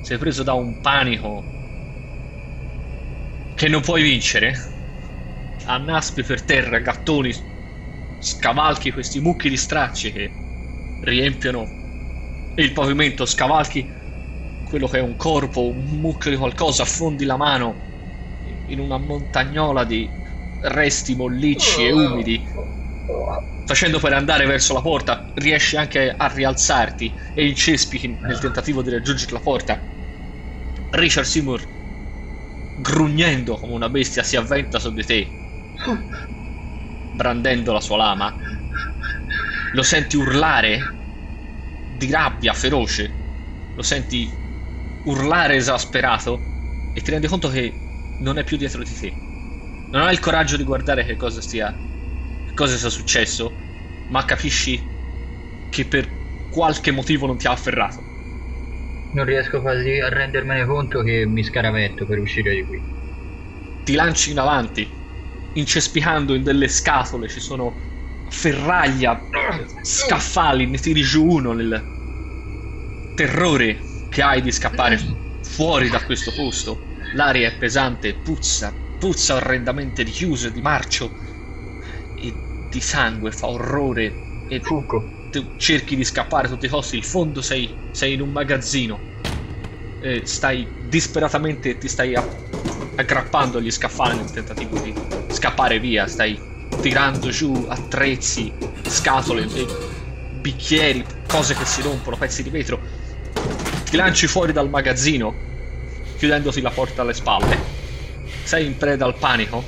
Sei 0.00 0.18
preso 0.18 0.42
da 0.42 0.54
un 0.54 0.80
panico 0.80 1.46
che 3.54 3.68
non 3.68 3.82
puoi 3.82 4.02
vincere. 4.02 4.54
Annaspi 5.64 6.22
per 6.22 6.44
terra, 6.44 6.78
gattoni, 6.80 7.32
scavalchi 8.18 8.90
questi 8.92 9.20
mucchi 9.20 9.48
di 9.48 9.56
stracci 9.56 10.10
che 10.10 10.40
riempiono 11.00 11.79
il 12.62 12.72
pavimento, 12.72 13.26
scavalchi 13.26 13.88
quello 14.62 14.86
che 14.86 14.98
è 14.98 15.02
un 15.02 15.16
corpo, 15.16 15.68
un 15.68 15.98
mucchio 16.00 16.30
di 16.30 16.36
qualcosa, 16.36 16.82
affondi 16.82 17.24
la 17.24 17.36
mano 17.36 17.86
in 18.66 18.78
una 18.78 18.98
montagnola 18.98 19.84
di 19.84 20.10
resti 20.60 21.14
mollicci 21.14 21.86
e 21.86 21.92
umidi 21.92 22.44
facendo 23.64 24.00
per 24.00 24.12
andare 24.12 24.46
verso 24.46 24.72
la 24.72 24.80
porta, 24.80 25.30
riesci 25.34 25.76
anche 25.76 26.12
a 26.16 26.26
rialzarti 26.26 27.14
e 27.32 27.46
incespi 27.46 28.18
nel 28.20 28.38
tentativo 28.40 28.82
di 28.82 28.90
raggiungere 28.90 29.30
la 29.32 29.38
porta. 29.38 29.88
Richard 30.90 31.26
Seymour, 31.26 31.64
grugnendo 32.74 33.56
come 33.56 33.74
una 33.74 33.88
bestia, 33.88 34.24
si 34.24 34.34
avventa 34.34 34.80
su 34.80 34.92
di 34.92 35.04
te, 35.04 35.36
brandendo 37.10 37.72
la 37.72 37.80
sua 37.80 37.96
lama. 37.96 38.36
Lo 39.72 39.82
senti 39.84 40.16
urlare 40.16 40.99
di 42.06 42.10
rabbia 42.10 42.52
feroce, 42.54 43.24
lo 43.72 43.82
senti 43.82 44.42
urlare 45.02 45.56
esasperato 45.56 46.54
e 46.92 47.00
ti 47.02 47.10
rendi 47.10 47.26
conto 47.26 47.48
che 47.50 47.88
non 48.16 48.38
è 48.38 48.44
più 48.44 48.56
dietro 48.56 48.82
di 48.82 48.94
te. 48.94 49.24
Non 49.90 50.02
hai 50.02 50.12
il 50.14 50.20
coraggio 50.20 50.56
di 50.56 50.64
guardare 50.64 51.04
che 51.04 51.16
cosa 51.16 51.40
stia 51.42 51.74
cosa 52.54 52.76
sia 52.76 52.88
successo, 52.88 53.64
ma 54.06 54.24
capisci 54.24 54.98
che 55.68 55.86
per 55.86 56.24
qualche 56.48 56.90
motivo 56.90 57.26
non 57.26 57.36
ti 57.36 57.46
ha 57.46 57.52
afferrato. 57.52 58.08
Non 59.10 59.24
riesco 59.24 59.60
quasi 59.60 60.00
a 60.00 60.08
rendermene 60.08 60.66
conto 60.66 61.02
che 61.02 61.24
mi 61.24 61.44
scaravetto 61.44 62.06
per 62.06 62.18
uscire 62.18 62.54
di 62.56 62.64
qui. 62.66 62.84
Ti 63.82 63.94
lanci 63.94 64.30
in 64.30 64.38
avanti, 64.38 64.98
incespicando 65.52 66.34
in 66.34 66.42
delle 66.42 66.68
scatole, 66.68 67.28
ci 67.28 67.40
sono 67.40 67.89
ferraglia, 68.30 69.20
scaffali, 69.82 70.66
ne 70.66 70.78
tiri 70.78 71.02
giù 71.02 71.26
uno 71.26 71.52
nel 71.52 71.82
terrore 73.14 73.78
che 74.08 74.22
hai 74.22 74.40
di 74.40 74.50
scappare 74.50 74.98
fuori 75.42 75.90
da 75.90 76.02
questo 76.02 76.32
posto. 76.32 76.80
L'aria 77.14 77.48
è 77.48 77.58
pesante, 77.58 78.14
puzza, 78.14 78.72
puzza 78.98 79.34
orrendamente 79.34 80.04
di 80.04 80.10
chiuso 80.10 80.48
di 80.48 80.60
marcio 80.60 81.10
e 82.16 82.32
di 82.70 82.80
sangue, 82.80 83.32
fa 83.32 83.48
orrore 83.48 84.46
e 84.48 84.60
Fuco. 84.60 85.28
tu 85.30 85.56
cerchi 85.56 85.96
di 85.96 86.04
scappare 86.04 86.46
a 86.46 86.50
tutti 86.50 86.66
i 86.66 86.68
costi, 86.68 86.96
il 86.96 87.04
fondo 87.04 87.42
sei, 87.42 87.74
sei 87.90 88.14
in 88.14 88.20
un 88.20 88.30
magazzino, 88.30 88.98
e 90.00 90.22
stai 90.24 90.66
disperatamente, 90.88 91.76
ti 91.78 91.88
stai 91.88 92.14
aggrappando 92.14 93.58
agli 93.58 93.70
scaffali 93.70 94.16
nel 94.16 94.30
tentativo 94.30 94.78
di 94.78 94.94
scappare 95.30 95.78
via, 95.78 96.06
stai 96.06 96.49
tirando 96.80 97.28
giù 97.30 97.66
attrezzi, 97.68 98.52
scatole, 98.86 99.46
bicchieri, 100.40 101.04
cose 101.26 101.54
che 101.54 101.64
si 101.64 101.82
rompono, 101.82 102.16
pezzi 102.16 102.42
di 102.42 102.50
vetro, 102.50 102.80
ti 103.84 103.96
lanci 103.96 104.26
fuori 104.26 104.52
dal 104.52 104.68
magazzino, 104.68 105.34
chiudendoti 106.16 106.60
la 106.60 106.70
porta 106.70 107.02
alle 107.02 107.14
spalle. 107.14 107.78
Sei 108.44 108.66
in 108.66 108.76
preda 108.76 109.04
al 109.04 109.16
panico, 109.16 109.62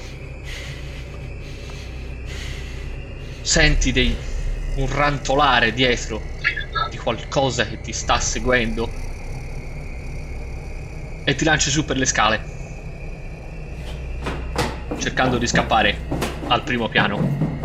senti 3.42 3.92
dei, 3.92 4.16
un 4.76 4.88
rantolare 4.90 5.72
dietro 5.72 6.20
di 6.88 6.96
qualcosa 6.96 7.66
che 7.66 7.80
ti 7.80 7.92
sta 7.92 8.18
seguendo 8.18 8.90
e 11.24 11.34
ti 11.34 11.44
lanci 11.44 11.70
su 11.70 11.84
per 11.84 11.96
le 11.96 12.06
scale, 12.06 12.44
cercando 14.98 15.38
di 15.38 15.46
scappare 15.46 16.31
al 16.52 16.64
primo 16.64 16.90
piano, 16.90 17.16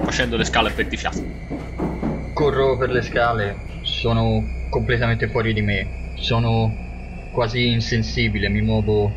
facendo 0.02 0.38
le 0.38 0.46
scale 0.46 0.72
per 0.72 0.88
di 0.88 0.96
fiato. 0.96 1.22
Corro 2.32 2.78
per 2.78 2.90
le 2.90 3.02
scale, 3.02 3.66
sono 3.82 4.48
completamente 4.70 5.28
fuori 5.28 5.54
di 5.54 5.62
me, 5.62 5.90
sono 6.14 6.74
quasi 7.30 7.68
insensibile, 7.68 8.48
mi 8.48 8.62
muovo 8.62 9.14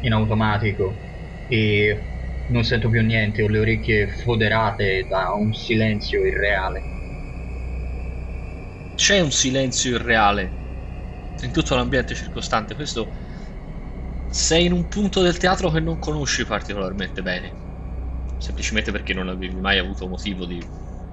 in 0.00 0.12
automatico 0.12 0.98
e 1.48 2.10
non 2.48 2.62
sento 2.64 2.90
più 2.90 3.02
niente, 3.02 3.42
ho 3.42 3.48
le 3.48 3.58
orecchie 3.60 4.06
foderate 4.06 5.06
da 5.08 5.32
un 5.32 5.50
silenzio 5.54 6.22
irreale. 6.22 6.84
C'è 8.94 9.18
un 9.20 9.32
silenzio 9.32 9.96
irreale 9.96 10.52
in 11.40 11.52
tutto 11.52 11.74
l'ambiente 11.74 12.14
circostante. 12.14 12.74
Questo 12.74 13.14
sei 14.28 14.66
in 14.66 14.72
un 14.72 14.86
punto 14.88 15.22
del 15.22 15.38
teatro 15.38 15.70
che 15.70 15.80
non 15.80 15.98
conosci 15.98 16.44
particolarmente 16.44 17.22
bene. 17.22 17.63
Semplicemente 18.44 18.92
perché 18.92 19.14
non 19.14 19.28
avevi 19.28 19.58
mai 19.58 19.78
avuto 19.78 20.06
motivo 20.06 20.44
di 20.44 20.62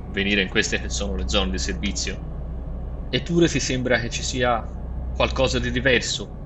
venire 0.08 0.42
in 0.42 0.50
queste 0.50 0.82
che 0.82 0.90
sono 0.90 1.16
le 1.16 1.30
zone 1.30 1.50
di 1.50 1.58
servizio. 1.60 2.26
Eppure 3.08 3.48
ti 3.48 3.62
sembra 3.62 4.02
che 4.02 4.10
ci 4.10 4.22
sia 4.22 4.62
qualcosa 5.14 5.58
di 5.58 5.72
diverso. 5.72 6.40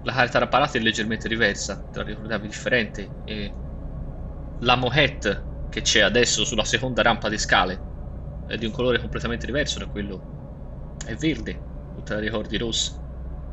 La 0.00 0.14
carta 0.14 0.38
da 0.38 0.48
parata 0.48 0.78
è 0.78 0.80
leggermente 0.80 1.28
diversa, 1.28 1.86
te 1.90 1.98
la 1.98 2.04
ricordavi 2.06 2.46
differente 2.46 3.18
e 3.22 3.58
la 4.62 4.76
moquette 4.76 5.50
che 5.68 5.82
c'è 5.82 6.00
adesso 6.00 6.44
sulla 6.46 6.64
seconda 6.64 7.02
rampa 7.02 7.28
di 7.28 7.36
scale 7.36 7.88
è 8.46 8.56
di 8.56 8.64
un 8.64 8.70
colore 8.72 8.98
completamente 8.98 9.44
diverso 9.44 9.78
da 9.78 9.88
quello 9.88 10.28
è 11.04 11.14
verde, 11.16 11.66
non 11.92 12.04
te 12.04 12.14
la 12.14 12.20
ricordi 12.20 12.56
rossa 12.56 12.92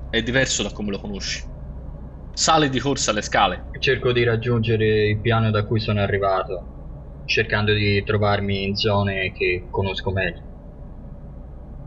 è 0.10 0.24
diverso 0.24 0.64
da 0.64 0.72
come 0.72 0.92
lo 0.92 1.00
conosci. 1.00 1.46
Sale 2.32 2.70
di 2.70 2.80
corsa 2.80 3.12
le 3.12 3.22
scale. 3.22 3.68
Cerco 3.78 4.14
di 4.14 4.24
raggiungere 4.24 5.10
il 5.10 5.20
piano 5.20 5.52
da 5.52 5.66
cui 5.66 5.80
sono 5.82 6.02
arrivato, 6.02 6.70
cercando 7.28 7.74
di 7.74 8.04
trovarmi 8.04 8.64
in 8.64 8.76
zone 8.76 9.32
che 9.34 9.68
conosco 9.70 10.12
meglio. 10.12 10.46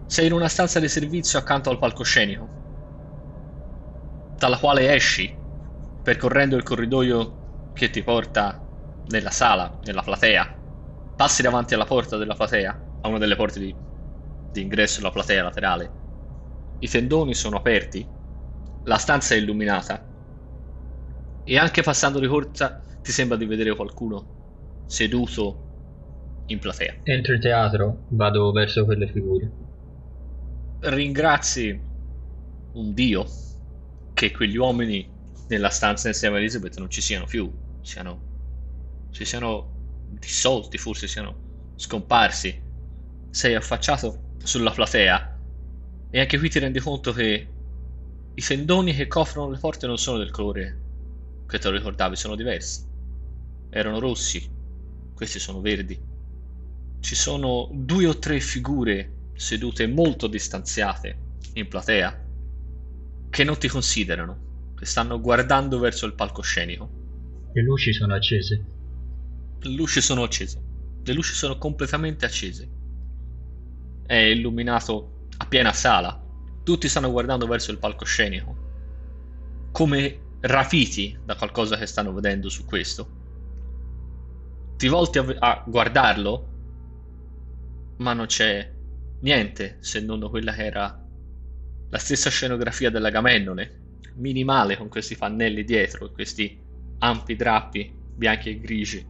Sei 0.04 0.26
in 0.26 0.32
una 0.32 0.48
stanza 0.48 0.78
di 0.80 0.88
servizio 0.88 1.38
accanto 1.38 1.70
al 1.70 1.78
palcoscenico, 1.78 2.50
dalla 4.36 4.58
quale 4.58 4.92
esci 4.94 5.34
percorrendo 6.02 6.56
il 6.56 6.62
corridoio 6.62 7.38
che 7.72 7.90
ti 7.90 8.02
porta 8.02 8.68
nella 9.04 9.30
sala, 9.30 9.78
nella 9.84 10.02
platea. 10.02 10.62
Passi 11.14 11.42
davanti 11.42 11.74
alla 11.74 11.84
porta 11.86 12.16
della 12.16 12.34
platea, 12.34 12.88
a 13.00 13.08
una 13.08 13.18
delle 13.18 13.36
porte 13.36 13.60
di, 13.60 13.76
di 14.50 14.60
ingresso 14.60 15.00
della 15.00 15.12
platea 15.12 15.42
laterale 15.42 15.94
i 16.82 16.88
tendoni 16.88 17.34
sono 17.34 17.56
aperti, 17.56 18.10
la 18.84 18.96
stanza 18.96 19.34
è 19.34 19.38
illuminata 19.38 20.10
e 21.42 21.58
anche 21.58 21.82
passando 21.82 22.18
di 22.18 22.26
corsa 22.26 22.82
ti 23.02 23.12
sembra 23.12 23.36
di 23.36 23.44
vedere 23.44 23.74
qualcuno 23.74 24.39
seduto 24.90 25.68
in 26.46 26.58
platea. 26.58 26.98
Entro 27.04 27.34
il 27.34 27.40
teatro, 27.40 28.06
vado 28.08 28.50
verso 28.50 28.84
quelle 28.84 29.06
figure. 29.06 29.52
Ringrazi 30.80 31.80
un 32.72 32.92
dio 32.92 33.24
che 34.12 34.32
quegli 34.32 34.56
uomini 34.56 35.08
nella 35.46 35.68
stanza 35.68 36.08
insieme 36.08 36.36
a 36.36 36.38
Elizabeth 36.40 36.76
non 36.78 36.90
ci 36.90 37.00
siano 37.00 37.24
più, 37.24 37.56
siano, 37.80 38.20
si 39.10 39.24
siano 39.24 39.84
dissolti, 40.08 40.76
forse 40.76 41.06
siano 41.06 41.38
scomparsi. 41.76 42.60
Sei 43.30 43.54
affacciato 43.54 44.32
sulla 44.42 44.72
platea 44.72 45.40
e 46.10 46.18
anche 46.18 46.36
qui 46.36 46.50
ti 46.50 46.58
rendi 46.58 46.80
conto 46.80 47.12
che 47.12 47.46
i 48.34 48.42
fendoni 48.42 48.92
che 48.92 49.06
coprono 49.06 49.50
le 49.52 49.58
porte 49.58 49.86
non 49.86 49.98
sono 49.98 50.18
del 50.18 50.32
colore 50.32 50.78
che 51.46 51.58
te 51.60 51.68
lo 51.68 51.76
ricordavi, 51.76 52.16
sono 52.16 52.34
diversi. 52.34 52.88
Erano 53.68 54.00
rossi, 54.00 54.58
questi 55.20 55.38
sono 55.38 55.60
verdi. 55.60 56.00
Ci 57.00 57.14
sono 57.14 57.68
due 57.74 58.06
o 58.06 58.18
tre 58.18 58.40
figure 58.40 59.32
sedute 59.34 59.86
molto 59.86 60.26
distanziate 60.28 61.18
in 61.52 61.68
platea 61.68 62.24
che 63.28 63.44
non 63.44 63.58
ti 63.58 63.68
considerano, 63.68 64.72
che 64.74 64.86
stanno 64.86 65.20
guardando 65.20 65.78
verso 65.78 66.06
il 66.06 66.14
palcoscenico. 66.14 66.88
Le 67.52 67.62
luci 67.62 67.92
sono 67.92 68.14
accese. 68.14 68.64
Le 69.58 69.70
luci 69.74 70.00
sono 70.00 70.22
accese. 70.22 70.58
Le 71.04 71.12
luci 71.12 71.34
sono 71.34 71.58
completamente 71.58 72.24
accese. 72.24 72.70
È 74.06 74.14
illuminato 74.14 75.26
a 75.36 75.44
piena 75.44 75.74
sala. 75.74 76.18
Tutti 76.64 76.88
stanno 76.88 77.10
guardando 77.10 77.46
verso 77.46 77.70
il 77.72 77.78
palcoscenico, 77.78 78.56
come 79.70 80.18
rapiti 80.40 81.18
da 81.22 81.36
qualcosa 81.36 81.76
che 81.76 81.84
stanno 81.84 82.10
vedendo 82.14 82.48
su 82.48 82.64
questo. 82.64 83.18
Ti 84.80 84.88
volti 84.88 85.18
a, 85.18 85.26
a 85.38 85.62
guardarlo, 85.66 86.48
ma 87.98 88.14
non 88.14 88.24
c'è 88.24 88.66
niente 89.20 89.76
se 89.80 90.00
non 90.00 90.26
quella 90.30 90.54
che 90.54 90.64
era 90.64 91.06
la 91.90 91.98
stessa 91.98 92.30
scenografia 92.30 92.88
dell'Agamennone, 92.88 93.98
minimale 94.14 94.78
con 94.78 94.88
questi 94.88 95.16
pannelli 95.16 95.64
dietro 95.64 96.10
questi 96.12 96.58
ampi 97.00 97.36
drappi 97.36 97.94
bianchi 98.14 98.48
e 98.48 98.58
grigi 98.58 99.06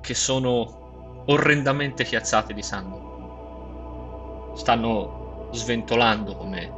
che 0.00 0.14
sono 0.14 1.22
orrendamente 1.26 2.02
chiazzati 2.02 2.52
di 2.52 2.62
sangue. 2.62 4.56
Stanno 4.56 5.50
sventolando 5.52 6.34
come 6.34 6.72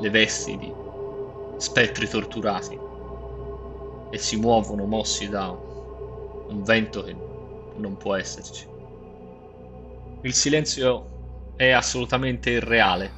le 0.00 0.10
vesti 0.10 0.58
di 0.58 0.70
spettri 1.56 2.06
torturati 2.10 2.78
e 4.10 4.18
si 4.18 4.36
muovono 4.36 4.84
mossi 4.84 5.30
da 5.30 5.48
un 5.48 6.62
vento 6.62 7.02
che 7.02 7.32
non 7.76 7.96
può 7.96 8.14
esserci. 8.14 8.66
Il 10.22 10.32
silenzio 10.32 11.54
è 11.56 11.70
assolutamente 11.70 12.50
irreale. 12.50 13.14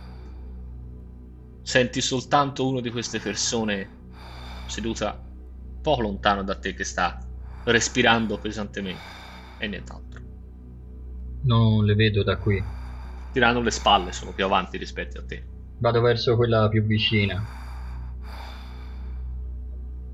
Senti 1.63 2.01
soltanto 2.01 2.67
una 2.67 2.81
di 2.81 2.91
queste 2.91 3.19
persone 3.19 3.91
seduta 4.67 5.21
poco 5.83 6.01
lontano 6.01 6.43
da 6.43 6.57
te 6.59 6.75
che 6.75 6.85
sta 6.85 7.19
respirando 7.65 8.39
pesantemente 8.39 9.15
e 9.59 9.69
nient'altro. 9.69 10.21
Non 11.45 11.85
le 11.85 11.95
vedo 11.95 12.23
da 12.23 12.39
qui 12.39 12.65
tirano 13.33 13.61
le 13.61 13.71
spalle, 13.71 14.13
sono 14.13 14.33
più 14.33 14.45
avanti 14.45 14.79
rispetto 14.79 15.19
a 15.19 15.25
te. 15.25 15.45
Vado 15.79 16.01
verso 16.01 16.37
quella 16.37 16.69
più 16.69 16.85
vicina. 16.85 17.47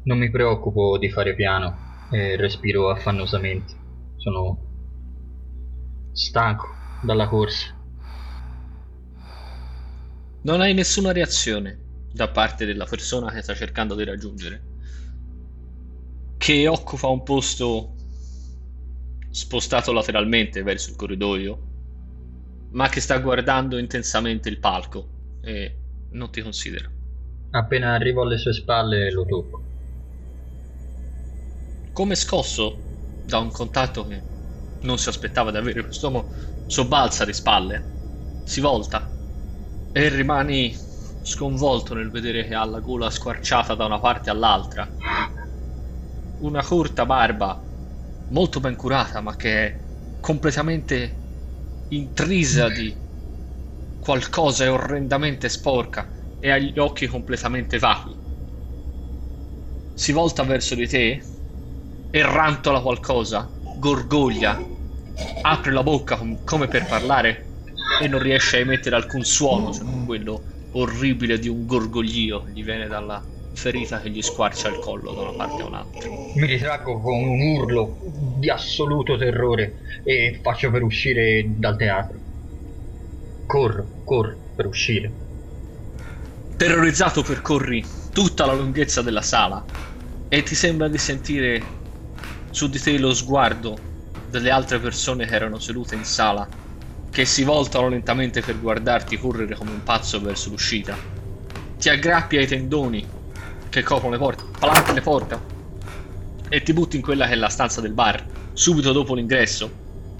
Non 0.04 0.18
mi 0.18 0.30
preoccupo 0.30 0.98
di 0.98 1.08
fare 1.08 1.34
piano 1.34 2.06
e 2.10 2.36
respiro 2.36 2.90
affannosamente. 2.90 3.81
Sono 4.22 6.10
stanco 6.12 6.66
dalla 7.02 7.28
corsa. 7.28 7.74
Non 10.42 10.60
hai 10.60 10.74
nessuna 10.74 11.10
reazione 11.10 12.08
da 12.12 12.28
parte 12.28 12.64
della 12.64 12.84
persona 12.84 13.32
che 13.32 13.42
sta 13.42 13.54
cercando 13.54 13.96
di 13.96 14.04
raggiungere, 14.04 14.62
che 16.38 16.68
occupa 16.68 17.08
un 17.08 17.24
posto 17.24 17.94
spostato 19.30 19.92
lateralmente 19.92 20.62
verso 20.62 20.90
il 20.90 20.96
corridoio 20.96 21.70
ma 22.72 22.88
che 22.88 23.00
sta 23.00 23.18
guardando 23.18 23.76
intensamente 23.76 24.48
il 24.48 24.58
palco 24.58 25.40
e 25.42 25.74
non 26.12 26.30
ti 26.30 26.42
considera. 26.42 26.88
Appena 27.50 27.94
arrivo 27.94 28.22
alle 28.22 28.38
sue 28.38 28.52
spalle 28.52 29.10
lo 29.10 29.24
tocco. 29.24 29.62
Come 31.92 32.14
scosso 32.14 32.91
da 33.22 33.38
un 33.38 33.50
contatto 33.50 34.06
che 34.06 34.24
non 34.80 34.98
si 34.98 35.08
aspettava 35.08 35.50
di 35.50 35.56
avere, 35.56 35.84
quest'uomo 35.84 36.32
sobbalza 36.66 37.24
di 37.24 37.32
spalle, 37.32 37.90
si 38.42 38.60
volta 38.60 39.14
e 39.92 40.08
rimani 40.08 40.74
sconvolto 41.20 41.94
nel 41.94 42.10
vedere 42.10 42.44
che 42.44 42.54
ha 42.54 42.64
la 42.64 42.80
gola 42.80 43.10
squarciata 43.10 43.74
da 43.74 43.84
una 43.84 44.00
parte 44.00 44.30
all'altra. 44.30 44.92
Una 46.38 46.64
corta 46.64 47.06
barba, 47.06 47.64
molto 48.28 48.58
ben 48.58 48.74
curata, 48.74 49.20
ma 49.20 49.36
che 49.36 49.66
è 49.66 49.80
completamente 50.18 51.20
intrisa 51.88 52.68
di 52.68 53.00
qualcosa 53.98 54.64
e 54.64 54.68
orrendamente 54.68 55.48
sporca 55.48 56.10
e 56.38 56.50
ha 56.50 56.58
gli 56.58 56.78
occhi 56.78 57.06
completamente 57.06 57.78
vacui. 57.78 58.18
Si 59.94 60.10
volta 60.10 60.42
verso 60.42 60.74
di 60.74 60.88
te 60.88 61.31
e 62.14 62.22
rantola 62.22 62.82
qualcosa, 62.82 63.50
gorgoglia, 63.72 64.62
apre 65.40 65.72
la 65.72 65.82
bocca 65.82 66.16
com- 66.18 66.44
come 66.44 66.68
per 66.68 66.84
parlare 66.86 67.52
e 67.98 68.06
non 68.06 68.20
riesce 68.20 68.58
a 68.58 68.60
emettere 68.60 68.96
alcun 68.96 69.24
suono 69.24 69.72
se 69.72 69.82
non 69.82 70.04
quello 70.04 70.44
orribile 70.72 71.38
di 71.38 71.48
un 71.48 71.64
gorgoglio 71.64 72.42
che 72.42 72.50
gli 72.50 72.62
viene 72.62 72.86
dalla 72.86 73.26
ferita 73.54 73.98
che 73.98 74.10
gli 74.10 74.20
squarcia 74.20 74.68
il 74.68 74.78
collo 74.78 75.14
da 75.14 75.22
una 75.22 75.32
parte 75.32 75.62
a 75.62 75.66
un'altra. 75.66 76.06
Mi 76.34 76.46
ritraggo 76.46 77.00
con 77.00 77.14
un 77.14 77.40
urlo 77.56 77.96
di 78.04 78.50
assoluto 78.50 79.16
terrore 79.16 79.76
e 80.04 80.38
faccio 80.42 80.70
per 80.70 80.82
uscire 80.82 81.44
dal 81.56 81.76
teatro. 81.78 82.20
Corro, 83.46 83.88
corro 84.04 84.38
per 84.54 84.66
uscire. 84.66 85.14
Terrorizzato 86.58 87.22
percorri 87.22 87.82
tutta 88.12 88.44
la 88.44 88.52
lunghezza 88.52 89.00
della 89.00 89.22
sala 89.22 89.64
e 90.28 90.42
ti 90.42 90.54
sembra 90.54 90.88
di 90.88 90.98
sentire 90.98 91.80
su 92.52 92.68
di 92.68 92.78
te 92.78 92.98
lo 92.98 93.14
sguardo 93.14 93.76
delle 94.28 94.50
altre 94.50 94.78
persone 94.78 95.26
che 95.26 95.34
erano 95.34 95.58
sedute 95.58 95.94
in 95.94 96.04
sala, 96.04 96.46
che 97.10 97.24
si 97.24 97.44
voltano 97.44 97.88
lentamente 97.88 98.42
per 98.42 98.60
guardarti 98.60 99.18
correre 99.18 99.56
come 99.56 99.70
un 99.70 99.82
pazzo 99.82 100.20
verso 100.20 100.50
l'uscita. 100.50 100.96
Ti 101.78 101.88
aggrappi 101.88 102.36
ai 102.36 102.46
tendoni 102.46 103.06
che 103.70 103.82
coprono 103.82 104.12
le 104.12 104.18
porte, 104.18 104.44
palanchi 104.58 104.92
le 104.92 105.00
porte 105.00 105.40
e 106.48 106.62
ti 106.62 106.74
butti 106.74 106.96
in 106.96 107.02
quella 107.02 107.26
che 107.26 107.32
è 107.32 107.36
la 107.36 107.48
stanza 107.48 107.80
del 107.80 107.94
bar, 107.94 108.24
subito 108.52 108.92
dopo 108.92 109.14
l'ingresso, 109.14 109.70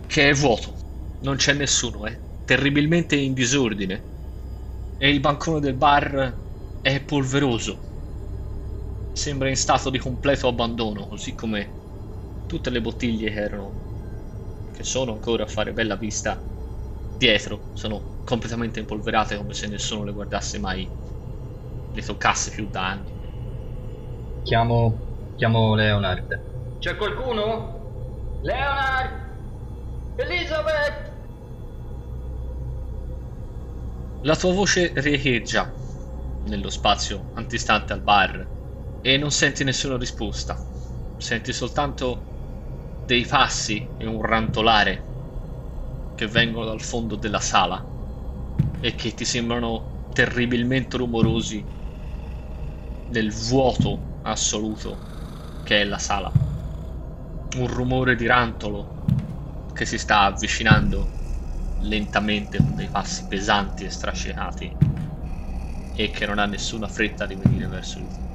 che 0.07 0.31
è 0.31 0.33
vuoto, 0.33 0.75
non 1.21 1.37
c'è 1.37 1.53
nessuno, 1.53 2.07
è 2.07 2.19
terribilmente 2.47 3.15
in 3.15 3.35
disordine 3.35 4.03
e 4.97 5.11
il 5.11 5.21
bancone 5.21 5.61
del 5.61 5.75
bar 5.75 6.35
è 6.81 7.01
polveroso. 7.01 7.91
Sembra 9.13 9.51
in 9.51 9.57
stato 9.57 9.91
di 9.91 9.99
completo 9.99 10.49
abbandono, 10.49 11.07
così 11.07 11.35
come 11.35 11.82
tutte 12.53 12.69
le 12.69 12.83
bottiglie 12.83 13.31
che 13.31 13.41
erano 13.41 13.79
che 14.71 14.85
sono 14.85 15.13
ancora 15.13 15.45
a 15.45 15.47
fare 15.47 15.73
bella 15.73 15.97
vista 15.97 16.47
dietro, 17.11 17.69
sono 17.73 18.11
completamente 18.23 18.79
impolverate 18.79 19.37
come 19.39 19.55
se 19.55 19.67
nessuno 19.69 20.05
le 20.05 20.13
guardasse 20.13 20.59
mai, 20.59 20.95
le 21.93 22.03
toccasse 22.03 22.51
più 22.51 22.69
da 22.69 22.87
anni. 22.89 23.17
Chiamo, 24.43 25.09
chiamo 25.35 25.75
Leonard. 25.75 26.27
C'è 26.79 26.97
qualcuno? 26.97 27.95
Leonard! 28.41 29.11
Elizabeth! 30.17 31.11
La 34.25 34.35
tua 34.37 34.53
voce 34.53 34.93
riecheggia 34.97 35.73
nello 36.45 36.71
spazio 36.71 37.29
antistante 37.35 37.93
al 37.93 38.03
bar 38.03 38.53
e 39.01 39.17
non 39.17 39.31
senti 39.31 39.65
nessuna 39.65 39.97
risposta. 39.97 40.67
Senti 41.17 41.53
soltanto 41.53 42.32
dei 43.13 43.27
passi 43.27 43.87
e 43.99 44.07
un 44.07 44.23
rantolare 44.23 45.05
che 46.15 46.27
vengono 46.27 46.65
dal 46.65 46.81
fondo 46.81 47.15
della 47.17 47.41
sala 47.41 47.87
e 48.81 48.95
che 48.95 49.13
ti 49.13 49.27
sembrano 49.27 49.91
terribilmente 50.15 50.97
rumorosi 50.97 51.63
nel 53.09 53.31
vuoto 53.31 54.03
assoluto 54.23 55.03
che 55.63 55.83
è 55.83 55.85
la 55.85 55.99
sala. 55.99 56.33
Un 57.57 57.67
rumore 57.67 58.17
di 58.17 58.25
rantolo 58.25 58.95
che 59.75 59.85
si 59.85 59.99
sta 59.99 60.21
avvicinando 60.21 61.11
lentamente 61.81 62.57
con 62.57 62.75
dei 62.75 62.89
passi 62.89 63.27
pesanti 63.27 63.85
e 63.85 63.91
strascinati 63.91 64.75
e 65.93 66.11
che 66.11 66.25
non 66.25 66.39
ha 66.39 66.47
nessuna 66.47 66.89
fretta 66.89 67.27
di 67.27 67.35
venire 67.35 67.67
verso 67.67 67.99
di 68.01 68.09
te. 68.09 68.32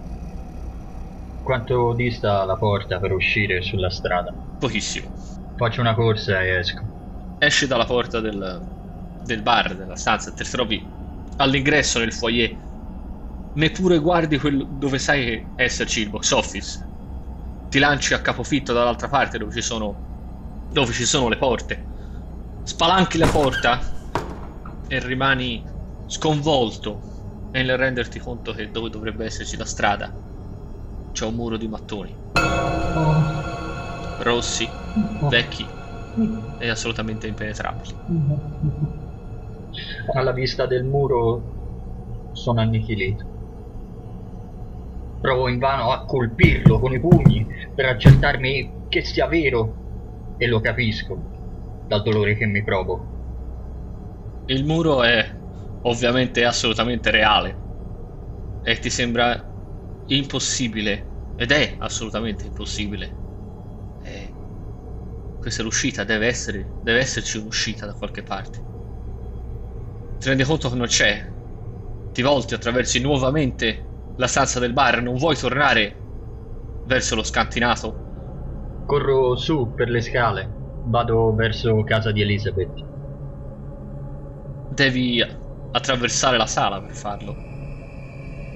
Quanto 1.48 1.94
dista 1.94 2.44
la 2.44 2.58
porta 2.58 3.00
per 3.00 3.14
uscire 3.14 3.62
sulla 3.62 3.90
strada? 3.90 4.34
Pochissimo. 4.34 5.08
Faccio 5.56 5.80
una 5.80 5.94
corsa 5.94 6.42
e 6.42 6.58
esco. 6.58 6.82
Esci 7.40 7.68
dalla 7.68 7.86
porta 7.86 8.20
del, 8.20 8.62
del 9.24 9.42
bar, 9.42 9.74
della 9.74 9.96
stanza, 9.96 10.30
e 10.30 10.34
ti 10.34 10.44
trovi 10.44 10.86
all'ingresso 11.38 12.00
nel 12.00 12.12
foyer. 12.12 12.54
Neppure 13.54 13.98
guardi 14.00 14.38
dove 14.78 15.00
sai 15.00 15.48
esserci 15.56 16.02
il 16.02 16.10
box 16.10 16.32
office. 16.32 16.86
Ti 17.70 17.80
lanci 17.80 18.14
a 18.14 18.20
capofitto 18.20 18.74
dall'altra 18.74 19.08
parte 19.08 19.38
dove 19.38 19.54
ci 19.54 19.62
sono, 19.62 20.68
dove 20.70 20.92
ci 20.92 21.06
sono 21.06 21.30
le 21.30 21.38
porte 21.38 21.82
spalanchi 22.64 23.18
la 23.18 23.28
porta 23.30 23.80
e 24.90 25.00
rimani 25.00 25.64
sconvolto 26.08 27.48
nel 27.52 27.78
renderti 27.78 28.20
conto 28.20 28.52
che 28.52 28.70
dove 28.70 28.90
dovrebbe 28.90 29.24
esserci 29.24 29.56
la 29.56 29.64
strada 29.64 30.27
c'è 31.18 31.26
un 31.26 31.34
muro 31.34 31.58
di 31.58 31.68
mattoni 31.68 32.16
rossi, 34.20 34.70
vecchi 35.28 35.66
e 36.60 36.70
assolutamente 36.70 37.26
impenetrabili. 37.26 37.96
Alla 40.14 40.32
vista 40.32 40.68
del 40.68 40.84
muro 40.84 42.30
sono 42.34 42.62
annichilito. 42.62 43.26
Provo 45.20 45.48
invano 45.48 45.90
a 45.92 46.06
colpirlo 46.06 46.80
con 46.80 46.94
i 46.94 47.00
pugni 47.00 47.48
per 47.74 47.86
accertarmi 47.86 48.86
che 48.88 49.04
sia 49.04 49.26
vero 49.26 50.36
e 50.38 50.46
lo 50.46 50.60
capisco 50.60 51.18
dal 51.88 52.04
dolore 52.04 52.36
che 52.36 52.46
mi 52.46 52.64
provo. 52.64 54.44
Il 54.46 54.66
muro 54.66 55.02
è 55.02 55.28
ovviamente 55.82 56.46
assolutamente 56.46 57.10
reale 57.10 57.58
e 58.62 58.78
ti 58.78 58.92
sembra 58.92 59.56
impossibile 60.08 61.16
ed 61.36 61.52
è 61.52 61.76
assolutamente 61.80 62.46
impossibile. 62.48 63.22
E 64.00 64.40
questa 65.38 65.62
è 65.62 65.66
l'uscita, 65.66 66.04
deve, 66.04 66.28
essere, 66.28 66.76
deve 66.80 67.00
esserci 67.00 67.38
un'uscita 67.38 67.86
da 67.86 67.94
qualche 67.94 68.24
parte. 68.24 68.66
Ti 70.20 70.28
rendi 70.30 70.44
conto 70.44 70.70
che 70.70 70.76
non 70.76 70.88
c'è. 70.88 71.36
Ti 72.12 72.22
volti, 72.22 72.54
attraversi 72.54 73.00
nuovamente 73.00 73.94
la 74.16 74.28
stanza 74.28 74.60
del 74.60 74.74
bar, 74.74 75.02
non 75.02 75.16
vuoi 75.18 75.38
tornare 75.38 76.10
verso 76.82 77.16
lo 77.16 77.24
scantinato. 77.24 78.04
Corro 78.86 79.36
su 79.36 79.74
per 79.76 79.88
le 79.90 80.02
scale 80.02 80.62
vado 80.82 81.34
verso 81.36 81.84
casa 81.84 82.12
di 82.12 82.22
Elizabeth. 82.22 82.74
Devi 84.70 85.22
attraversare 85.72 86.38
la 86.38 86.46
sala 86.46 86.80
per 86.80 86.94
farlo. 86.94 87.42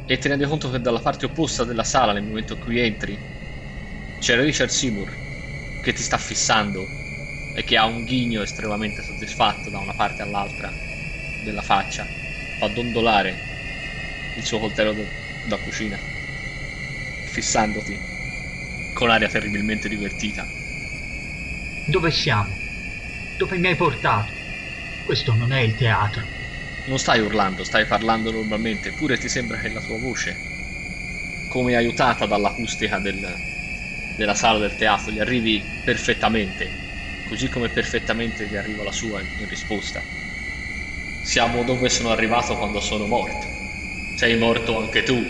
E 0.06 0.20
rendi 0.22 0.46
conto 0.46 0.70
che 0.70 0.80
dalla 0.80 1.00
parte 1.00 1.26
opposta 1.26 1.64
della 1.64 1.84
sala, 1.84 2.12
nel 2.14 2.24
momento 2.24 2.54
in 2.54 2.60
cui 2.60 2.80
entri, 2.80 3.26
c'è 4.18 4.40
Richard 4.40 4.70
Seymour 4.70 5.20
che 5.80 5.94
ti 5.94 6.04
sta 6.04 6.18
fissando 6.18 6.98
e 7.52 7.64
che 7.64 7.78
ha 7.78 7.86
un 7.86 8.04
ghigno 8.04 8.42
estremamente 8.44 9.02
soddisfatto 9.02 9.70
da 9.70 9.80
una 9.80 9.94
parte 9.96 10.22
all'altra 10.22 10.80
della 11.36 11.62
faccia. 11.62 12.16
Fa 12.56 12.68
dondolare 12.68 13.48
il 14.34 14.46
suo 14.46 14.60
coltello 14.60 14.94
da, 14.94 15.12
da 15.42 15.60
cucina, 15.60 16.06
fissandoti 17.24 18.06
con 18.92 19.10
aria 19.10 19.28
terribilmente 19.30 19.88
divertita. 19.90 20.54
Dove 21.84 22.10
siamo? 22.10 22.64
Dove 23.36 23.60
mi 23.60 23.68
hai 23.68 23.76
portato? 23.76 24.40
Questo 25.04 25.36
non 25.36 25.52
è 25.52 25.60
il 25.60 25.76
teatro. 25.76 26.32
Non 26.84 27.00
stai 27.00 27.20
urlando, 27.22 27.64
stai 27.64 27.88
parlando 27.88 28.30
normalmente, 28.30 28.90
eppure 28.90 29.18
ti 29.18 29.28
sembra 29.30 29.58
che 29.58 29.70
la 29.70 29.82
tua 29.82 29.98
voce, 29.98 30.46
come 31.48 31.76
aiutata 31.76 32.26
dall'acustica 32.26 33.00
del, 33.00 33.44
della 34.14 34.36
sala 34.36 34.60
del 34.60 34.76
teatro, 34.76 35.12
gli 35.12 35.20
arrivi 35.20 35.80
perfettamente, 35.82 36.82
così 37.24 37.50
come 37.50 37.70
perfettamente 37.72 38.48
gli 38.48 38.56
arriva 38.56 38.84
la 38.84 38.92
sua 38.92 39.22
in 39.22 39.48
risposta. 39.48 40.08
Siamo 41.22 41.64
dove 41.64 41.88
sono 41.90 42.10
arrivato 42.12 42.58
quando 42.58 42.82
sono 42.82 43.06
morto. 43.08 43.48
Sei 44.14 44.38
morto 44.38 44.78
anche 44.78 45.04
tu. 45.04 45.24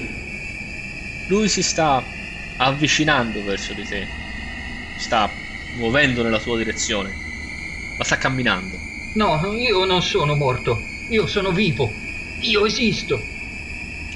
Lui 1.26 1.50
si 1.50 1.64
sta 1.64 2.16
avvicinando 2.58 3.42
verso 3.44 3.74
di 3.74 3.86
te. 3.86 4.18
Sta 4.94 5.44
muovendo 5.70 6.22
nella 6.22 6.40
tua 6.40 6.58
direzione, 6.58 7.22
ma 7.96 8.04
sta 8.04 8.18
camminando. 8.18 8.86
No, 9.14 9.54
io 9.54 9.86
non 9.86 10.02
sono 10.02 10.36
morto, 10.36 10.91
io 11.12 11.28
sono 11.28 11.52
vivo, 11.52 11.92
io 12.40 12.66
esisto. 12.66 13.22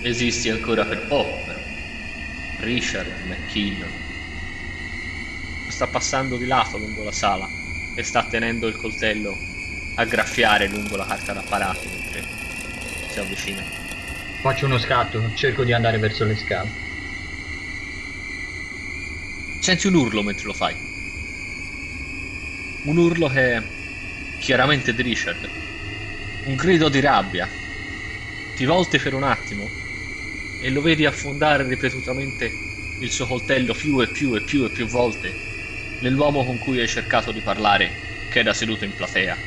Esisti 0.01 0.49
ancora 0.49 0.85
per 0.85 0.99
però. 0.99 1.43
Richard 2.59 3.11
McKinnon 3.27 3.91
sta 5.67 5.87
passando 5.87 6.37
di 6.37 6.45
lato 6.45 6.77
lungo 6.77 7.03
la 7.03 7.11
sala 7.11 7.49
e 7.95 8.01
sta 8.01 8.23
tenendo 8.23 8.67
il 8.67 8.77
coltello 8.77 9.37
a 9.95 10.05
graffiare 10.05 10.69
lungo 10.69 10.95
la 10.95 11.05
carta 11.05 11.33
d'apparato 11.33 11.81
mentre 11.83 12.23
si 13.11 13.19
avvicina. 13.19 13.61
Faccio 14.41 14.65
uno 14.65 14.77
scatto, 14.77 15.21
cerco 15.35 15.65
di 15.65 15.73
andare 15.73 15.97
verso 15.97 16.23
le 16.23 16.37
scale. 16.37 16.69
Senti 19.59 19.87
un 19.87 19.95
urlo 19.95 20.23
mentre 20.23 20.45
lo 20.45 20.53
fai. 20.53 20.75
Un 22.83 22.97
urlo 22.97 23.27
che 23.27 23.55
è 23.55 23.63
chiaramente 24.39 24.93
di 24.93 25.01
Richard. 25.01 25.64
Un 26.47 26.55
grido 26.55 26.89
di 26.89 26.99
rabbia. 26.99 27.47
Ti 28.53 28.65
volti 28.65 28.97
per 28.99 29.13
un 29.13 29.23
attimo 29.23 29.77
e 30.57 30.69
lo 30.69 30.81
vedi 30.81 31.05
affondare 31.05 31.63
ripetutamente 31.67 32.63
il 32.97 33.11
suo 33.11 33.25
coltello 33.25 33.73
più 33.73 33.99
e 34.01 34.09
più 34.11 34.33
e 34.35 34.43
più 34.43 34.63
e 34.63 34.71
più 34.71 34.87
volte 34.87 35.41
nell'uomo 35.97 36.45
con 36.45 36.57
cui 36.57 36.79
hai 36.79 36.87
cercato 36.87 37.31
di 37.31 37.41
parlare, 37.41 38.05
che 38.27 38.39
era 38.39 38.53
seduto 38.53 38.85
in 38.85 38.93
platea. 38.93 39.39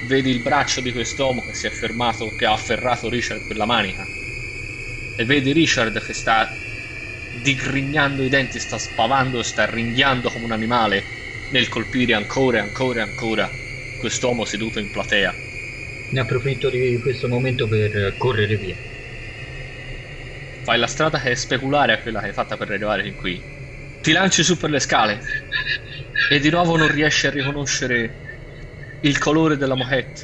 Vedi 0.00 0.30
il 0.30 0.42
braccio 0.42 0.80
di 0.80 0.90
quest'uomo 0.92 1.44
che 1.44 1.52
si 1.54 1.66
è 1.66 1.70
fermato, 1.70 2.34
che 2.34 2.46
ha 2.46 2.52
afferrato 2.52 3.08
Richard 3.08 3.44
per 3.44 3.56
la 3.56 3.64
manica. 3.64 4.12
E 5.14 5.24
vedi 5.24 5.52
Richard 5.52 6.02
che 6.02 6.12
sta 6.12 6.60
digrignando 7.28 8.22
i 8.24 8.28
denti, 8.28 8.58
sta 8.58 8.78
spavando 8.78 9.42
sta 9.42 9.64
ringhiando 9.66 10.30
come 10.30 10.46
un 10.46 10.52
animale 10.52 11.10
nel 11.48 11.68
colpire 11.68 12.14
ancora 12.14 12.58
e 12.58 12.60
ancora 12.60 13.00
e 13.00 13.02
ancora 13.02 13.62
quest'uomo 13.94 14.44
seduto 14.44 14.78
in 14.78 14.90
platea. 14.90 15.47
Ne 16.10 16.20
approfitto 16.20 16.68
di 16.68 16.98
questo 17.00 17.28
momento 17.28 17.66
per 17.66 18.14
correre 18.18 18.56
via. 18.56 18.78
fai 20.62 20.78
la 20.78 20.86
strada 20.86 21.18
che 21.18 21.30
è 21.30 21.34
speculare 21.34 21.92
a 21.94 22.00
quella 22.00 22.20
che 22.20 22.26
hai 22.26 22.32
fatta 22.32 22.56
per 22.56 22.70
arrivare 22.70 23.02
fin 23.02 23.14
qui. 23.14 23.46
Ti 24.00 24.12
lanci 24.12 24.42
su 24.44 24.56
per 24.56 24.70
le 24.70 24.80
scale 24.80 25.22
e 26.30 26.38
di 26.38 26.50
nuovo 26.50 26.76
non 26.76 26.90
riesci 26.90 27.26
a 27.26 27.30
riconoscere 27.30 28.18
il 29.00 29.18
colore 29.18 29.56
della 29.56 29.74
moquette 29.74 30.22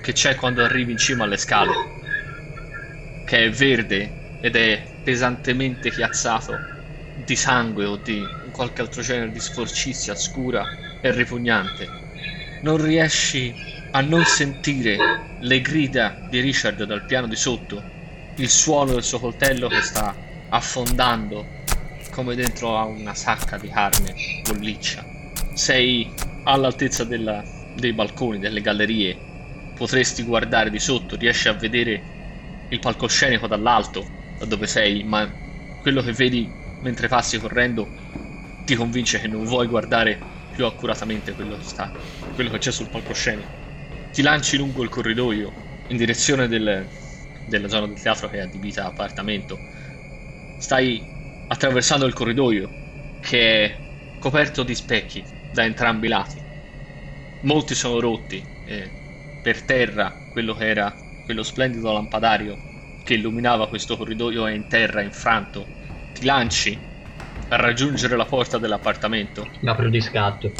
che 0.00 0.12
c'è 0.12 0.34
quando 0.34 0.62
arrivi 0.62 0.92
in 0.92 0.98
cima 0.98 1.24
alle 1.24 1.36
scale, 1.36 1.72
che 3.24 3.44
è 3.44 3.50
verde 3.50 4.20
ed 4.40 4.56
è 4.56 4.82
pesantemente 5.02 5.90
chiazzato 5.90 6.58
di 7.12 7.36
sangue 7.36 7.84
o 7.84 7.96
di 7.96 8.24
qualche 8.50 8.82
altro 8.82 9.02
genere 9.02 9.30
di 9.30 9.40
sporcizia 9.40 10.14
scura 10.14 10.64
e 11.00 11.10
ripugnante. 11.10 11.88
Non 12.62 12.82
riesci 12.82 13.54
a 13.90 14.00
non 14.00 14.24
sentire 14.24 14.96
le 15.40 15.60
grida 15.60 16.26
di 16.28 16.40
Richard 16.40 16.82
dal 16.84 17.04
piano 17.04 17.26
di 17.26 17.36
sotto, 17.36 17.82
il 18.36 18.48
suono 18.48 18.92
del 18.92 19.02
suo 19.02 19.18
coltello 19.18 19.68
che 19.68 19.80
sta 19.80 20.14
affondando 20.48 21.44
come 22.10 22.34
dentro 22.34 22.76
a 22.78 22.84
una 22.84 23.14
sacca 23.14 23.58
di 23.58 23.68
carne 23.68 24.14
bolliccia. 24.46 25.04
Sei 25.54 26.10
all'altezza 26.44 27.04
della, 27.04 27.42
dei 27.74 27.92
balconi, 27.92 28.38
delle 28.38 28.60
gallerie, 28.60 29.16
potresti 29.76 30.22
guardare 30.22 30.70
di 30.70 30.78
sotto, 30.78 31.16
riesci 31.16 31.48
a 31.48 31.52
vedere 31.52 32.02
il 32.68 32.78
palcoscenico 32.78 33.46
dall'alto, 33.46 34.06
da 34.38 34.44
dove 34.46 34.66
sei, 34.66 35.04
ma 35.04 35.30
quello 35.80 36.02
che 36.02 36.12
vedi 36.12 36.48
mentre 36.80 37.08
passi 37.08 37.38
correndo 37.38 37.86
ti 38.64 38.74
convince 38.74 39.20
che 39.20 39.28
non 39.28 39.44
vuoi 39.44 39.66
guardare 39.66 40.18
più 40.52 40.64
accuratamente 40.64 41.32
quello 41.32 41.56
che, 41.56 41.64
sta, 41.64 41.92
quello 42.34 42.50
che 42.50 42.58
c'è 42.58 42.72
sul 42.72 42.88
palcoscenico. 42.88 43.65
Ti 44.16 44.22
lanci 44.22 44.56
lungo 44.56 44.82
il 44.82 44.88
corridoio 44.88 45.52
in 45.88 45.98
direzione 45.98 46.48
del, 46.48 46.88
della 47.44 47.68
zona 47.68 47.86
del 47.86 48.00
teatro 48.00 48.30
che 48.30 48.38
è 48.38 48.40
adibita 48.40 48.84
a 48.84 48.86
appartamento. 48.86 49.60
Stai 50.56 51.06
attraversando 51.48 52.06
il 52.06 52.14
corridoio 52.14 52.70
che 53.20 53.64
è 53.64 53.78
coperto 54.18 54.62
di 54.62 54.74
specchi 54.74 55.22
da 55.50 55.64
entrambi 55.64 56.06
i 56.06 56.08
lati. 56.08 56.40
Molti 57.40 57.74
sono 57.74 58.00
rotti 58.00 58.42
e 58.64 58.90
per 59.42 59.62
terra 59.66 60.18
quello 60.30 60.54
che 60.54 60.66
era 60.66 60.96
quello 61.22 61.42
splendido 61.42 61.92
lampadario 61.92 62.56
che 63.04 63.12
illuminava 63.12 63.68
questo 63.68 63.98
corridoio 63.98 64.46
è 64.46 64.52
in 64.52 64.66
terra, 64.66 65.02
infranto. 65.02 65.68
Ti 66.14 66.24
lanci 66.24 66.74
a 67.48 67.56
raggiungere 67.56 68.16
la 68.16 68.24
porta 68.24 68.56
dell'appartamento. 68.56 69.46
Apro 69.62 69.90
di 69.90 70.00
scatto. 70.00 70.50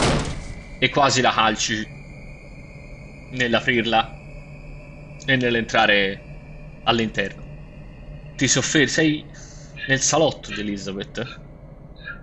E 0.78 0.90
quasi 0.90 1.22
la 1.22 1.32
calci 1.32 1.95
nell'aprirla 3.30 4.20
e 5.24 5.36
nell'entrare 5.36 6.24
all'interno. 6.82 7.44
Ti 8.36 8.46
soffermi, 8.46 8.88
sei 8.88 9.30
nel 9.88 10.00
salotto 10.00 10.52
di 10.52 10.60
Elizabeth. 10.60 11.44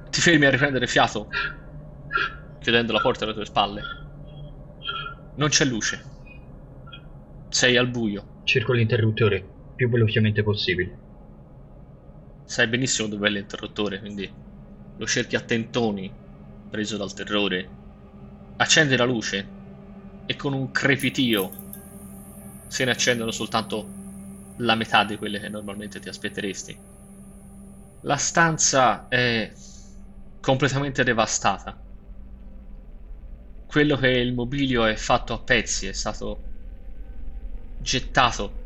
Ti 0.10 0.22
fermi 0.22 0.46
a 0.46 0.50
riprendere 0.50 0.88
fiato, 0.88 1.30
chiudendo 2.60 2.94
la 2.94 3.02
porta 3.02 3.26
alle 3.26 3.34
tue 3.34 3.46
spalle. 3.46 3.82
Non 5.36 5.50
c'è 5.50 5.66
luce. 5.66 6.06
Sei 7.50 7.78
al 7.78 7.90
buio. 7.90 8.40
Cerco 8.44 8.74
l'interruttore 8.74 9.44
più 9.76 9.90
velocemente 9.90 10.44
possibile. 10.44 11.00
Sai 12.44 12.68
benissimo 12.68 13.08
dov'è 13.08 13.30
l'interruttore, 13.30 14.00
quindi 14.00 14.32
lo 14.96 15.08
cerchi 15.08 15.36
a 15.36 15.42
tentoni, 15.42 16.14
preso 16.70 16.98
dal 16.98 17.14
terrore. 17.14 17.78
Accendi 18.58 18.96
la 18.96 19.06
luce 19.06 19.53
e 20.26 20.36
con 20.36 20.54
un 20.54 20.72
crepitio 20.72 21.62
se 22.68 22.84
ne 22.84 22.92
accendono 22.92 23.32
soltanto 23.32 24.00
la 24.58 24.76
metà 24.76 25.06
di 25.06 25.16
quelle 25.18 25.40
che 25.40 25.48
normalmente 25.50 26.00
ti 26.02 26.10
aspetteresti. 26.10 26.78
La 28.02 28.18
stanza 28.18 29.08
è 29.08 29.52
completamente 30.40 31.04
devastata. 31.04 31.84
Quello 33.66 33.98
che 33.98 34.08
è 34.10 34.16
il 34.20 34.34
mobilio 34.34 34.86
è 34.86 34.96
fatto 34.96 35.34
a 35.34 35.44
pezzi, 35.44 35.88
è 35.88 35.92
stato 35.92 36.52
gettato 37.78 38.64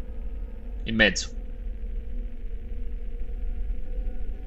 in 0.83 0.95
mezzo. 0.95 1.29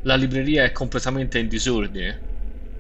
La 0.02 0.14
libreria 0.14 0.64
è 0.64 0.72
completamente 0.72 1.38
in 1.38 1.48
disordine. 1.48 2.26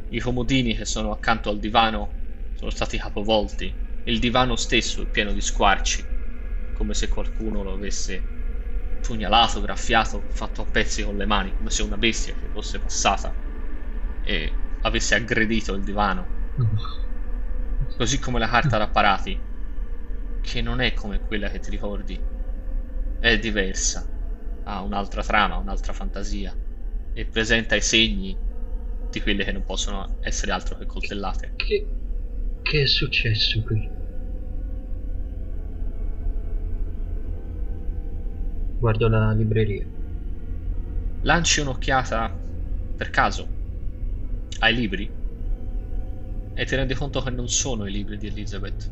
I 0.08 0.20
comodini 0.20 0.74
che 0.74 0.84
sono 0.84 1.12
accanto 1.12 1.48
al 1.48 1.58
divano 1.58 2.18
sono 2.52 2.70
stati 2.70 2.98
capovolti. 2.98 3.74
Il 4.10 4.18
divano 4.18 4.56
stesso 4.56 5.02
è 5.02 5.06
pieno 5.08 5.32
di 5.32 5.40
squarci, 5.40 6.06
come 6.72 6.94
se 6.94 7.08
qualcuno 7.08 7.62
lo 7.62 7.72
avesse 7.74 8.32
pugnalato, 8.98 9.60
graffiato, 9.60 10.26
fatto 10.30 10.62
a 10.62 10.66
pezzi 10.66 11.02
con 11.02 11.16
le 11.16 11.26
mani, 11.26 11.54
come 11.54 11.70
se 11.70 11.82
una 11.82 11.96
bestia 11.96 12.34
che 12.34 12.48
fosse 12.50 12.78
passata 12.80 13.40
e 14.20 14.64
avesse 14.80 15.14
aggredito 15.14 15.74
il 15.74 15.84
divano. 15.84 16.34
Così 17.96 18.18
come 18.18 18.38
la 18.38 18.48
carta 18.48 18.78
da 18.78 18.90
parati, 18.90 19.40
che 20.40 20.60
non 20.60 20.80
è 20.80 20.92
come 20.92 21.20
quella 21.20 21.48
che 21.48 21.60
ti 21.60 21.70
ricordi, 21.70 22.20
è 23.18 23.38
diversa, 23.38 24.10
ha 24.64 24.82
un'altra 24.82 25.22
trama, 25.22 25.56
un'altra 25.56 25.92
fantasia 25.92 26.58
e 27.12 27.26
presenta 27.26 27.76
i 27.76 27.82
segni 27.82 28.36
di 29.08 29.20
quelle 29.20 29.44
che 29.44 29.52
non 29.52 29.64
possono 29.64 30.16
essere 30.20 30.52
altro 30.52 30.76
che 30.76 30.86
coltellate. 30.86 31.52
Che, 31.56 31.86
che 32.62 32.82
è 32.82 32.86
successo 32.86 33.62
qui? 33.62 33.99
Guardo 38.80 39.08
la 39.08 39.32
libreria. 39.32 39.86
Lanci 41.24 41.60
un'occhiata 41.60 42.40
per 42.96 43.10
caso 43.10 43.46
ai 44.60 44.74
libri 44.74 45.04
e 46.54 46.64
ti 46.64 46.76
rendi 46.76 46.94
conto 46.94 47.20
che 47.20 47.28
non 47.28 47.46
sono 47.48 47.86
i 47.86 47.90
libri 47.90 48.16
di 48.16 48.28
Elizabeth, 48.28 48.90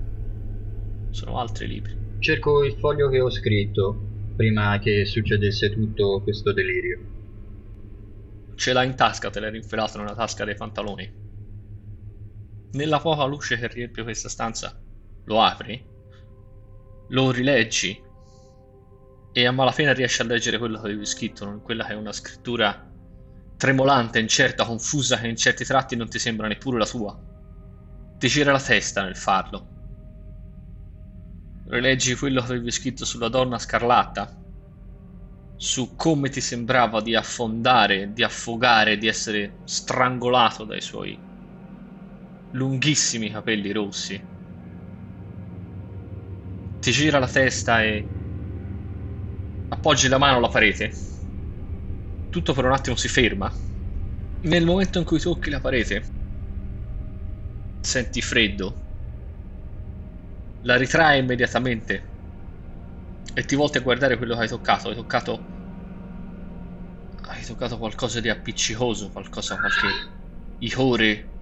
sono 1.08 1.38
altri 1.38 1.68
libri. 1.68 1.90
Cerco 2.18 2.64
il 2.64 2.74
foglio 2.74 3.08
che 3.08 3.18
ho 3.18 3.30
scritto 3.30 4.26
prima 4.36 4.78
che 4.78 5.06
succedesse 5.06 5.70
tutto 5.70 6.20
questo 6.22 6.52
delirio. 6.52 6.98
Ce 8.56 8.74
l'hai 8.74 8.88
in 8.88 8.94
tasca, 8.94 9.30
te 9.30 9.40
l'hai 9.40 9.52
rinfilato 9.52 9.96
nella 9.96 10.14
tasca 10.14 10.44
dei 10.44 10.54
pantaloni. 10.54 11.10
Nella 12.72 13.00
poca 13.00 13.24
luce 13.24 13.56
che 13.56 13.68
riempie 13.68 14.02
questa 14.02 14.28
stanza, 14.28 14.78
lo 15.24 15.40
apri, 15.40 15.82
lo 17.08 17.30
rileggi 17.30 18.04
e 19.32 19.46
a 19.46 19.52
malapena 19.52 19.92
riesci 19.94 20.20
a 20.22 20.24
leggere 20.24 20.58
quello 20.58 20.78
che 20.80 20.86
avevi 20.86 21.06
scritto, 21.06 21.60
quella 21.62 21.84
che 21.86 21.92
è 21.92 21.96
una 21.96 22.12
scrittura 22.12 22.92
tremolante, 23.56 24.18
incerta, 24.18 24.64
confusa, 24.66 25.18
che 25.18 25.28
in 25.28 25.36
certi 25.36 25.64
tratti 25.64 25.96
non 25.96 26.08
ti 26.08 26.18
sembra 26.18 26.46
neppure 26.48 26.78
la 26.78 26.86
tua. 26.86 27.18
Ti 28.18 28.28
gira 28.28 28.52
la 28.52 28.60
testa 28.60 29.02
nel 29.04 29.16
farlo. 29.16 29.72
Rileggi 31.68 32.16
quello 32.16 32.40
che 32.40 32.46
avevi 32.50 32.72
scritto 32.72 33.04
sulla 33.04 33.28
donna 33.28 33.60
scarlatta, 33.60 34.42
su 35.56 35.94
come 35.94 36.30
ti 36.30 36.40
sembrava 36.40 37.02
di 37.02 37.14
affondare, 37.14 38.14
di 38.14 38.22
affogare, 38.22 38.96
di 38.96 39.08
essere 39.08 39.60
strangolato 39.64 40.64
dai 40.64 40.80
suoi 40.80 41.22
lunghissimi 42.50 43.30
capelli 43.30 43.72
rossi. 43.72 44.22
Ti 46.80 46.90
gira 46.90 47.18
la 47.20 47.28
testa 47.28 47.82
e 47.84 48.17
appoggi 49.68 50.08
la 50.08 50.18
mano 50.18 50.36
alla 50.38 50.48
parete. 50.48 50.92
Tutto 52.30 52.54
per 52.54 52.64
un 52.64 52.72
attimo 52.72 52.96
si 52.96 53.08
ferma. 53.08 53.52
Nel 54.40 54.64
momento 54.64 54.98
in 54.98 55.04
cui 55.04 55.20
tocchi 55.20 55.50
la 55.50 55.60
parete, 55.60 56.04
senti 57.80 58.20
freddo. 58.22 58.84
La 60.60 60.76
ritrae 60.76 61.18
immediatamente 61.18 62.12
e 63.34 63.44
ti 63.44 63.54
volti 63.54 63.78
a 63.78 63.80
guardare 63.80 64.16
quello 64.16 64.34
che 64.34 64.42
hai 64.42 64.48
toccato. 64.48 64.88
Hai 64.88 64.94
toccato. 64.94 65.52
Hai 67.22 67.44
toccato 67.44 67.78
qualcosa 67.78 68.20
di 68.20 68.28
appiccicoso, 68.28 69.10
qualcosa, 69.10 69.58
qualche 69.58 69.88
icore 70.58 71.36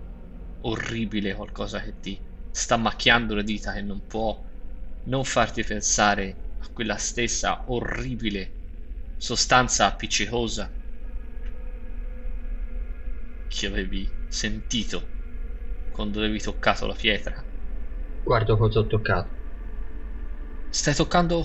orribile, 0.61 1.35
qualcosa 1.35 1.81
che 1.81 1.99
ti 2.01 2.23
sta 2.51 2.77
macchiando 2.77 3.35
le 3.35 3.45
dita 3.45 3.73
che 3.73 3.83
non 3.83 4.05
può 4.07 4.43
non 5.05 5.25
farti 5.25 5.63
pensare 5.65 6.46
quella 6.73 6.97
stessa 6.97 7.65
orribile 7.67 8.53
sostanza 9.17 9.87
appiccicosa 9.87 10.71
che 13.49 13.67
avevi 13.67 14.09
sentito 14.29 15.09
quando 15.93 16.19
avevi 16.19 16.41
toccato 16.41 16.87
la 16.87 16.95
pietra. 16.95 17.43
Guardo 18.23 18.57
cosa 18.57 18.81
ho 18.81 18.87
toccato. 18.87 19.35
Stai 20.69 20.95
toccando... 20.95 21.45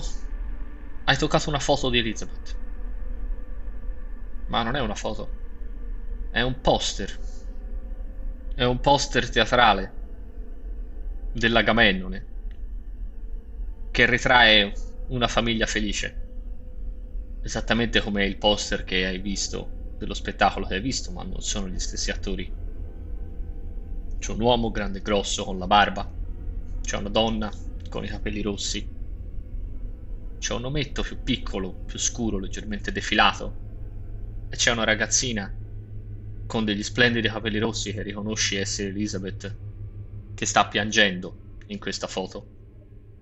Hai 1.04 1.16
toccato 1.16 1.48
una 1.48 1.58
foto 1.58 1.88
di 1.88 1.98
Elizabeth. 1.98 2.56
Ma 4.48 4.62
non 4.62 4.76
è 4.76 4.80
una 4.80 4.94
foto. 4.94 5.30
È 6.30 6.42
un 6.42 6.60
poster. 6.60 7.18
È 8.54 8.64
un 8.64 8.78
poster 8.80 9.30
teatrale 9.30 10.00
dell'Agamennone 11.32 12.26
che 13.90 14.06
ritrae 14.06 14.72
una 15.12 15.28
famiglia 15.28 15.66
felice. 15.66 16.18
esattamente 17.40 18.00
come 18.00 18.24
il 18.24 18.38
poster 18.38 18.84
che 18.84 19.06
hai 19.06 19.18
visto, 19.18 19.74
dello 19.96 20.14
spettacolo 20.14 20.66
che 20.66 20.74
hai 20.74 20.80
visto, 20.80 21.12
ma 21.12 21.22
non 21.22 21.40
sono 21.40 21.68
gli 21.68 21.78
stessi 21.78 22.10
attori. 22.10 22.52
C'è 24.18 24.32
un 24.32 24.40
uomo 24.40 24.70
grande 24.70 24.98
e 24.98 25.02
grosso 25.02 25.44
con 25.44 25.58
la 25.58 25.66
barba, 25.66 26.10
c'è 26.80 26.96
una 26.96 27.10
donna 27.10 27.52
con 27.88 28.04
i 28.04 28.08
capelli 28.08 28.40
rossi, 28.40 28.90
c'è 30.38 30.54
un 30.54 30.64
ometto 30.64 31.02
più 31.02 31.22
piccolo, 31.22 31.82
più 31.86 31.98
scuro, 31.98 32.38
leggermente 32.38 32.92
defilato, 32.92 33.60
e 34.48 34.56
c'è 34.56 34.70
una 34.70 34.84
ragazzina 34.84 35.54
con 36.46 36.64
degli 36.64 36.82
splendidi 36.82 37.28
capelli 37.28 37.58
rossi 37.58 37.92
che 37.92 38.02
riconosci 38.02 38.56
essere 38.56 38.88
Elizabeth, 38.90 39.58
che 40.34 40.46
sta 40.46 40.68
piangendo 40.68 41.42
in 41.66 41.78
questa 41.78 42.06
foto. 42.06 42.52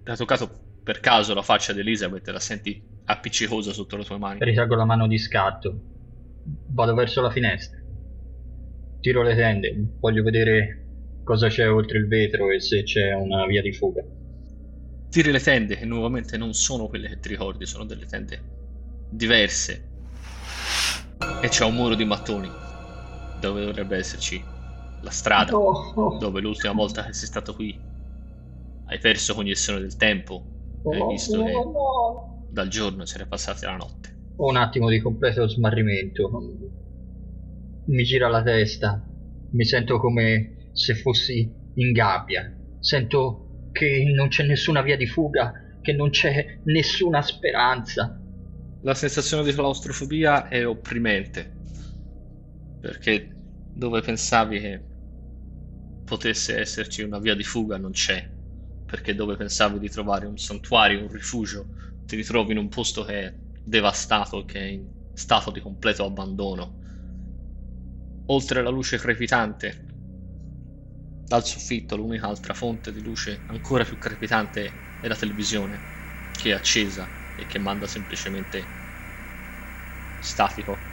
Hai 0.04 0.16
toccato 0.16 0.69
per 0.82 1.00
caso 1.00 1.34
la 1.34 1.42
faccia 1.42 1.72
di 1.72 1.80
Elizabeth 1.80 2.28
la 2.28 2.40
senti 2.40 2.82
appiccicosa 3.04 3.72
sotto 3.72 3.96
le 3.96 4.04
tue 4.04 4.18
mani. 4.18 4.38
Risalgo 4.40 4.74
la 4.74 4.84
mano 4.84 5.06
di 5.06 5.18
scatto. 5.18 5.80
Vado 6.68 6.94
verso 6.94 7.20
la 7.20 7.30
finestra. 7.30 7.78
Tiro 9.00 9.22
le 9.22 9.34
tende. 9.34 9.74
Voglio 9.98 10.22
vedere 10.22 10.86
cosa 11.24 11.48
c'è 11.48 11.70
oltre 11.70 11.98
il 11.98 12.08
vetro 12.08 12.50
e 12.50 12.60
se 12.60 12.82
c'è 12.82 13.12
una 13.12 13.46
via 13.46 13.62
di 13.62 13.72
fuga. 13.72 14.02
Tiri 15.10 15.32
le 15.32 15.40
tende 15.40 15.76
che 15.76 15.84
nuovamente 15.84 16.36
non 16.36 16.52
sono 16.54 16.86
quelle 16.86 17.08
che 17.08 17.18
ti 17.18 17.28
ricordi, 17.28 17.66
sono 17.66 17.84
delle 17.84 18.06
tende 18.06 18.40
diverse. 19.10 19.88
E 21.42 21.48
c'è 21.48 21.64
un 21.64 21.74
muro 21.74 21.94
di 21.94 22.04
mattoni 22.04 22.50
dove 23.40 23.64
dovrebbe 23.64 23.96
esserci 23.96 24.42
la 25.02 25.10
strada 25.10 25.56
Oh, 25.56 25.92
oh, 25.94 26.18
dove 26.18 26.40
l'ultima 26.40 26.74
volta 26.74 27.04
che 27.04 27.14
sei 27.14 27.26
stato 27.26 27.54
qui 27.54 27.78
hai 28.86 28.98
perso 28.98 29.34
cognizione 29.34 29.80
del 29.80 29.96
tempo 29.96 30.49
hai 30.84 31.06
visto 31.08 31.42
che 31.44 31.52
no. 31.52 32.46
dal 32.50 32.68
giorno 32.68 33.04
si 33.04 33.14
era 33.14 33.26
passata 33.26 33.70
la 33.70 33.76
notte. 33.76 34.18
Ho 34.36 34.48
un 34.48 34.56
attimo 34.56 34.88
di 34.88 35.00
completo 35.00 35.46
smarrimento. 35.48 36.30
Mi 37.86 38.04
gira 38.04 38.28
la 38.28 38.42
testa. 38.42 39.04
Mi 39.52 39.64
sento 39.64 39.98
come 39.98 40.70
se 40.72 40.94
fossi 40.94 41.52
in 41.74 41.92
gabbia. 41.92 42.50
Sento 42.78 43.68
che 43.72 44.04
non 44.14 44.28
c'è 44.28 44.44
nessuna 44.44 44.82
via 44.82 44.96
di 44.96 45.06
fuga, 45.06 45.52
che 45.80 45.92
non 45.92 46.10
c'è 46.10 46.60
nessuna 46.64 47.20
speranza. 47.20 48.18
La 48.82 48.94
sensazione 48.94 49.44
di 49.44 49.52
claustrofobia 49.52 50.48
è 50.48 50.66
opprimente 50.66 51.58
perché 52.80 53.30
dove 53.74 54.00
pensavi 54.00 54.60
che 54.60 54.80
potesse 56.04 56.58
esserci 56.58 57.02
una 57.02 57.18
via 57.18 57.34
di 57.34 57.44
fuga 57.44 57.76
non 57.76 57.92
c'è, 57.92 58.28
perché 58.90 59.14
dove 59.14 59.36
pensavi 59.36 59.78
di 59.78 59.88
trovare 59.88 60.26
un 60.26 60.36
santuario, 60.36 61.00
un 61.00 61.08
rifugio, 61.08 61.68
ti 62.04 62.16
ritrovi 62.16 62.52
in 62.52 62.58
un 62.58 62.68
posto 62.68 63.04
che 63.04 63.20
è 63.22 63.38
devastato, 63.62 64.44
che 64.44 64.58
è 64.60 64.64
in 64.64 64.90
stato 65.12 65.50
di 65.50 65.60
completo 65.60 66.04
abbandono. 66.04 66.76
Oltre 68.30 68.60
alla 68.60 68.70
luce 68.70 68.96
crepitante 68.96 69.84
dal 71.24 71.46
soffitto, 71.46 71.96
l'unica 71.96 72.26
altra 72.26 72.52
fonte 72.52 72.92
di 72.92 73.00
luce 73.00 73.44
ancora 73.46 73.84
più 73.84 73.96
crepitante 73.96 74.96
è 74.98 75.08
la 75.08 75.16
televisione, 75.16 75.86
che 76.30 76.50
è 76.50 76.52
accesa 76.52 77.10
e 77.34 77.46
che 77.46 77.58
manda 77.58 77.86
semplicemente 77.86 78.74
statico 80.20 80.86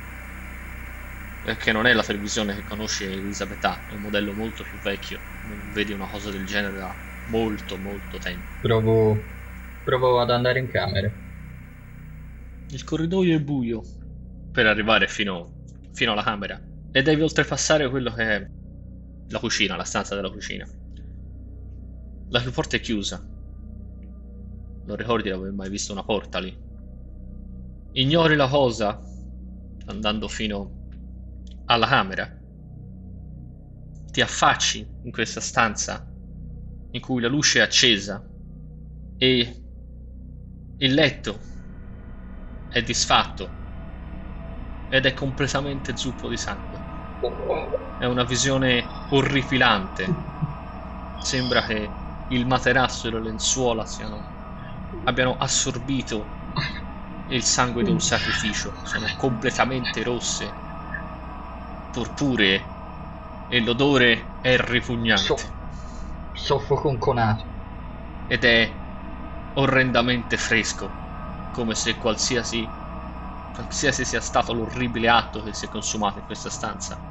che 1.58 1.72
non 1.72 1.88
è 1.88 1.94
la 1.94 2.04
televisione 2.04 2.54
che 2.54 2.64
conosci 2.64 3.06
Elisabeth 3.06 3.66
A, 3.66 3.86
è 3.88 3.94
un 3.94 4.02
modello 4.02 4.34
molto 4.36 4.64
più 4.64 4.78
vecchio, 4.78 5.24
non 5.42 5.72
vedi 5.72 5.92
una 5.92 6.06
cosa 6.08 6.30
del 6.30 6.46
genere 6.46 6.78
da 6.78 7.02
molto 7.28 7.78
molto 7.78 8.18
tempo. 8.18 8.48
Provo, 8.62 9.24
provo 9.84 10.20
ad 10.20 10.32
andare 10.32 10.60
in 10.60 10.68
camera. 10.68 11.12
Il 12.70 12.84
corridoio 12.84 13.36
è 13.36 13.42
buio 13.42 13.82
per 14.52 14.66
arrivare 14.66 15.08
fino, 15.08 15.64
fino 15.94 16.12
alla 16.12 16.24
camera 16.24 16.60
e 16.92 17.02
devi 17.02 17.22
oltrepassare 17.22 17.90
quello 17.90 18.12
che 18.12 18.24
è 18.24 18.48
la 19.30 19.40
cucina, 19.40 19.76
la 19.76 19.84
stanza 19.84 20.16
della 20.16 20.30
cucina. 20.30 20.68
La 22.30 22.42
porta 22.52 22.76
è 22.76 22.80
chiusa. 22.80 23.18
Non 24.86 24.96
ricordi 24.96 25.24
di 25.24 25.30
aver 25.30 25.52
mai 25.52 25.70
visto 25.70 25.94
una 25.94 26.04
porta 26.04 26.40
lì. 26.40 26.56
Ignori 27.94 28.36
la 28.36 28.48
cosa 28.48 29.02
andando 29.86 30.28
fino 30.28 30.88
alla 31.66 31.88
camera. 31.88 32.30
Ti 34.12 34.22
affacci 34.22 34.88
in 35.04 35.12
questa 35.12 35.40
stanza 35.40 36.06
in 36.92 37.02
cui 37.02 37.22
la 37.22 37.28
luce 37.28 37.60
è 37.60 37.62
accesa 37.64 38.30
e 39.18 39.66
il 40.78 40.94
letto 40.94 41.40
è 42.70 42.82
disfatto 42.82 43.60
ed 44.88 45.06
è 45.06 45.14
completamente 45.14 45.96
zuppo 45.96 46.28
di 46.28 46.36
sangue. 46.36 46.88
È 47.98 48.06
una 48.06 48.24
visione 48.24 49.04
orripilante. 49.10 50.24
Sembra 51.18 51.64
che 51.64 52.00
il 52.28 52.46
materasso 52.46 53.08
e 53.08 53.12
le 53.12 53.22
lenzuola 53.22 53.86
siano, 53.86 54.34
abbiano 55.04 55.38
assorbito 55.38 56.40
il 57.26 57.44
sangue 57.44 57.84
di 57.84 57.90
un 57.90 58.00
sacrificio. 58.00 58.74
Sono 58.84 59.14
completamente 59.16 60.04
rosse, 60.04 60.64
purpuree 61.90 62.78
e 63.46 63.62
l'odore 63.62 64.38
è 64.40 64.58
ripugnante. 64.58 65.57
So- 66.38 66.60
soffoco 66.60 66.88
un 66.88 66.98
conato. 67.00 67.46
ed 68.26 68.44
è 68.44 68.86
orrendamente 69.54 70.38
fresco, 70.38 71.02
come 71.50 71.74
se 71.76 71.98
qualsiasi, 71.98 72.80
qualsiasi 73.52 74.06
sia 74.06 74.22
stato 74.22 74.54
l'orribile 74.54 75.10
atto 75.10 75.42
che 75.42 75.54
si 75.54 75.66
è 75.66 75.70
consumato 75.70 76.20
in 76.20 76.26
questa 76.26 76.50
stanza 76.50 77.04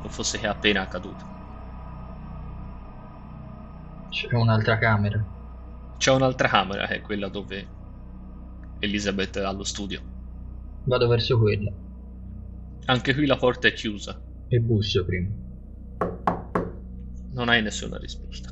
non 0.00 0.10
fosse 0.12 0.38
che 0.38 0.46
appena 0.48 0.82
accaduto. 0.82 1.26
C'è 4.08 4.32
un'altra 4.36 4.78
camera. 4.78 5.26
C'è 5.96 6.10
un'altra 6.10 6.48
camera 6.48 6.86
è 6.86 7.00
quella 7.00 7.30
dove 7.30 7.72
Elizabeth 8.80 9.36
ha 9.36 9.50
lo 9.52 9.64
studio. 9.64 10.04
Vado 10.84 11.08
verso 11.08 11.38
quella 11.40 11.72
Anche 12.84 13.12
qui 13.14 13.26
la 13.26 13.36
porta 13.36 13.66
è 13.66 13.72
chiusa, 13.72 14.22
e 14.48 14.60
busso 14.60 15.04
prima. 15.04 15.32
Non 17.32 17.48
hai 17.48 17.62
nessuna 17.62 17.98
risposta. 17.98 18.50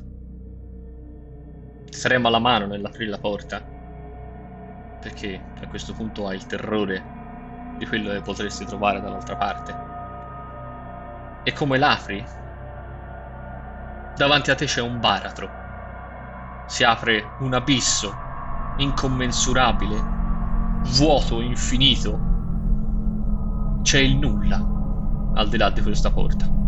Ti 1.89 1.99
trema 1.99 2.29
la 2.29 2.39
mano 2.39 2.67
nell'aprire 2.67 3.09
la 3.09 3.17
porta 3.17 3.61
perché 5.01 5.41
a 5.59 5.67
questo 5.67 5.93
punto 5.93 6.27
hai 6.27 6.35
il 6.35 6.45
terrore 6.45 7.03
di 7.77 7.87
quello 7.87 8.11
che 8.11 8.21
potresti 8.21 8.65
trovare 8.65 9.01
dall'altra 9.01 9.35
parte. 9.35 9.73
E 11.43 11.53
come 11.53 11.79
l'apri, 11.79 12.23
davanti 14.15 14.51
a 14.51 14.55
te 14.55 14.65
c'è 14.65 14.81
un 14.81 14.99
baratro. 14.99 15.49
Si 16.67 16.83
apre 16.83 17.35
un 17.39 17.53
abisso 17.55 18.13
incommensurabile, 18.77 19.99
vuoto, 20.97 21.41
infinito. 21.41 22.19
C'è 23.81 23.99
il 23.99 24.17
nulla 24.17 24.63
al 25.33 25.49
di 25.49 25.57
là 25.57 25.71
di 25.71 25.81
questa 25.81 26.11
porta. 26.11 26.60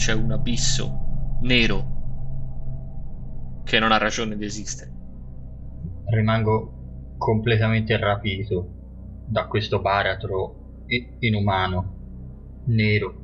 C'è 0.00 0.14
un 0.14 0.32
abisso 0.32 1.36
nero 1.40 1.84
che 3.64 3.78
non 3.78 3.92
ha 3.92 3.98
ragione 3.98 4.34
di 4.34 4.46
esistere. 4.46 4.90
Rimango 6.06 7.16
completamente 7.18 7.98
rapito 7.98 9.24
da 9.26 9.46
questo 9.46 9.82
baratro 9.82 10.84
inumano, 11.18 12.62
nero 12.68 13.14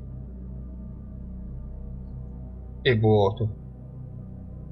e 2.82 2.98
vuoto. 2.98 3.56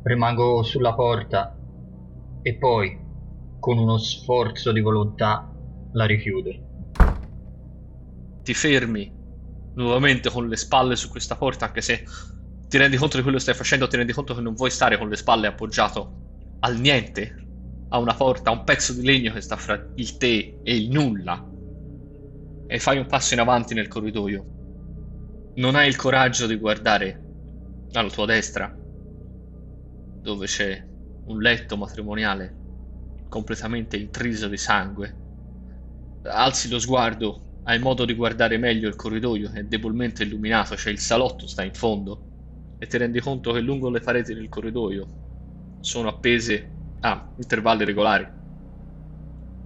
Rimango 0.02 0.62
sulla 0.62 0.92
porta 0.92 1.58
e 2.42 2.54
poi, 2.56 3.00
con 3.58 3.78
uno 3.78 3.96
sforzo 3.96 4.72
di 4.72 4.80
volontà, 4.80 5.50
la 5.92 6.04
richiudo. 6.04 6.50
Ti 8.42 8.52
fermi 8.52 9.13
nuovamente 9.74 10.30
con 10.30 10.48
le 10.48 10.56
spalle 10.56 10.96
su 10.96 11.08
questa 11.08 11.36
porta, 11.36 11.66
anche 11.66 11.80
se 11.80 12.04
ti 12.68 12.78
rendi 12.78 12.96
conto 12.96 13.16
di 13.16 13.22
quello 13.22 13.36
che 13.36 13.42
stai 13.42 13.54
facendo, 13.54 13.86
ti 13.86 13.96
rendi 13.96 14.12
conto 14.12 14.34
che 14.34 14.40
non 14.40 14.54
vuoi 14.54 14.70
stare 14.70 14.98
con 14.98 15.08
le 15.08 15.16
spalle 15.16 15.46
appoggiato 15.46 16.22
al 16.60 16.78
niente, 16.78 17.34
a 17.88 17.98
una 17.98 18.14
porta, 18.14 18.50
a 18.50 18.52
un 18.52 18.64
pezzo 18.64 18.92
di 18.92 19.04
legno 19.04 19.32
che 19.32 19.40
sta 19.40 19.56
fra 19.56 19.92
il 19.96 20.16
te 20.16 20.60
e 20.62 20.76
il 20.76 20.90
nulla. 20.90 21.46
E 22.66 22.78
fai 22.78 22.98
un 22.98 23.06
passo 23.06 23.34
in 23.34 23.40
avanti 23.40 23.74
nel 23.74 23.88
corridoio. 23.88 24.44
Non 25.56 25.76
hai 25.76 25.86
il 25.86 25.96
coraggio 25.96 26.46
di 26.46 26.56
guardare 26.56 27.22
alla 27.92 28.10
tua 28.10 28.26
destra, 28.26 28.74
dove 30.20 30.46
c'è 30.46 30.84
un 31.26 31.38
letto 31.40 31.76
matrimoniale 31.76 32.62
completamente 33.28 33.96
intriso 33.96 34.48
di 34.48 34.56
sangue. 34.56 35.14
Alzi 36.22 36.68
lo 36.68 36.78
sguardo, 36.78 37.42
hai 37.64 37.78
modo 37.78 38.04
di 38.04 38.14
guardare 38.14 38.56
meglio 38.58 38.88
il 38.88 38.96
corridoio 38.96 39.50
è 39.50 39.62
debolmente 39.64 40.22
illuminato, 40.22 40.74
c'è 40.74 40.90
il 40.90 40.98
salotto 40.98 41.46
sta 41.46 41.62
in 41.62 41.72
fondo 41.74 42.28
e 42.78 42.86
ti 42.86 42.96
rendi 42.96 43.20
conto 43.20 43.52
che 43.52 43.60
lungo 43.60 43.90
le 43.90 44.00
pareti 44.00 44.34
del 44.34 44.48
corridoio 44.48 45.08
sono 45.80 46.08
appese 46.08 46.78
a 47.00 47.32
intervalli 47.36 47.84
regolari 47.84 48.26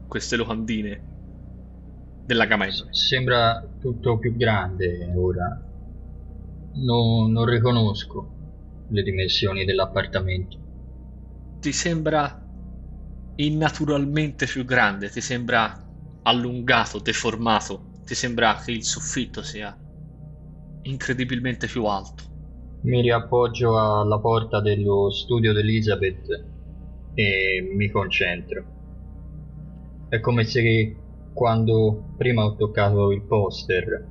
queste 0.06 0.34
locandine 0.34 1.04
dell'Agamennone. 2.22 2.88
Sembra 2.92 3.60
tutto 3.80 4.18
più 4.18 4.36
grande 4.36 5.12
ora. 5.16 5.60
No, 6.76 7.26
non 7.26 7.44
riconosco 7.44 8.34
le 8.86 9.02
dimensioni 9.02 9.64
dell'appartamento. 9.64 10.58
Ti 11.60 11.72
sembra 11.72 12.48
innaturalmente 13.36 14.46
più 14.46 14.64
grande, 14.64 15.10
ti 15.10 15.20
sembra 15.20 15.92
allungato, 16.22 16.98
deformato, 16.98 17.87
ti 18.08 18.14
sembra 18.14 18.54
che 18.64 18.72
il 18.72 18.84
soffitto 18.84 19.42
sia 19.42 19.78
incredibilmente 20.84 21.66
più 21.66 21.84
alto. 21.84 22.22
Mi 22.84 23.02
riappoggio 23.02 23.78
alla 23.78 24.18
porta 24.18 24.62
dello 24.62 25.10
studio 25.10 25.52
di 25.52 25.58
Elizabeth 25.58 26.26
e 27.12 27.70
mi 27.76 27.90
concentro. 27.90 28.64
È 30.08 30.20
come 30.20 30.44
se 30.44 30.96
quando 31.34 32.14
prima 32.16 32.46
ho 32.46 32.56
toccato 32.56 33.12
il 33.12 33.26
poster 33.26 34.08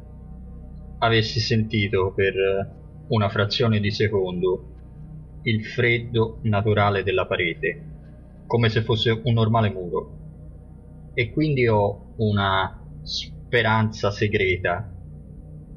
avessi 0.99 1.39
sentito 1.39 2.13
per 2.13 2.35
una 3.07 3.29
frazione 3.29 3.79
di 3.79 3.89
secondo 3.89 4.75
il 5.41 5.65
freddo 5.65 6.37
naturale 6.43 7.01
della 7.01 7.25
parete, 7.25 8.43
come 8.45 8.69
se 8.69 8.83
fosse 8.83 9.09
un 9.23 9.33
normale 9.33 9.71
muro. 9.71 11.11
E 11.15 11.31
quindi 11.31 11.67
ho 11.67 12.13
una 12.17 12.83
speranza 13.47 14.11
segreta 14.11 14.93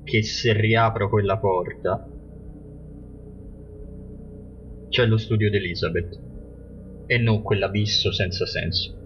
che 0.02 0.24
se 0.24 0.52
riapro 0.52 1.08
quella 1.08 1.38
porta 1.38 2.04
c'è 4.88 5.06
lo 5.06 5.16
studio 5.16 5.48
di 5.48 5.56
Elizabeth 5.56 6.20
e 7.06 7.18
non 7.18 7.42
quell'abisso 7.42 8.10
senza 8.10 8.44
senso. 8.44 8.98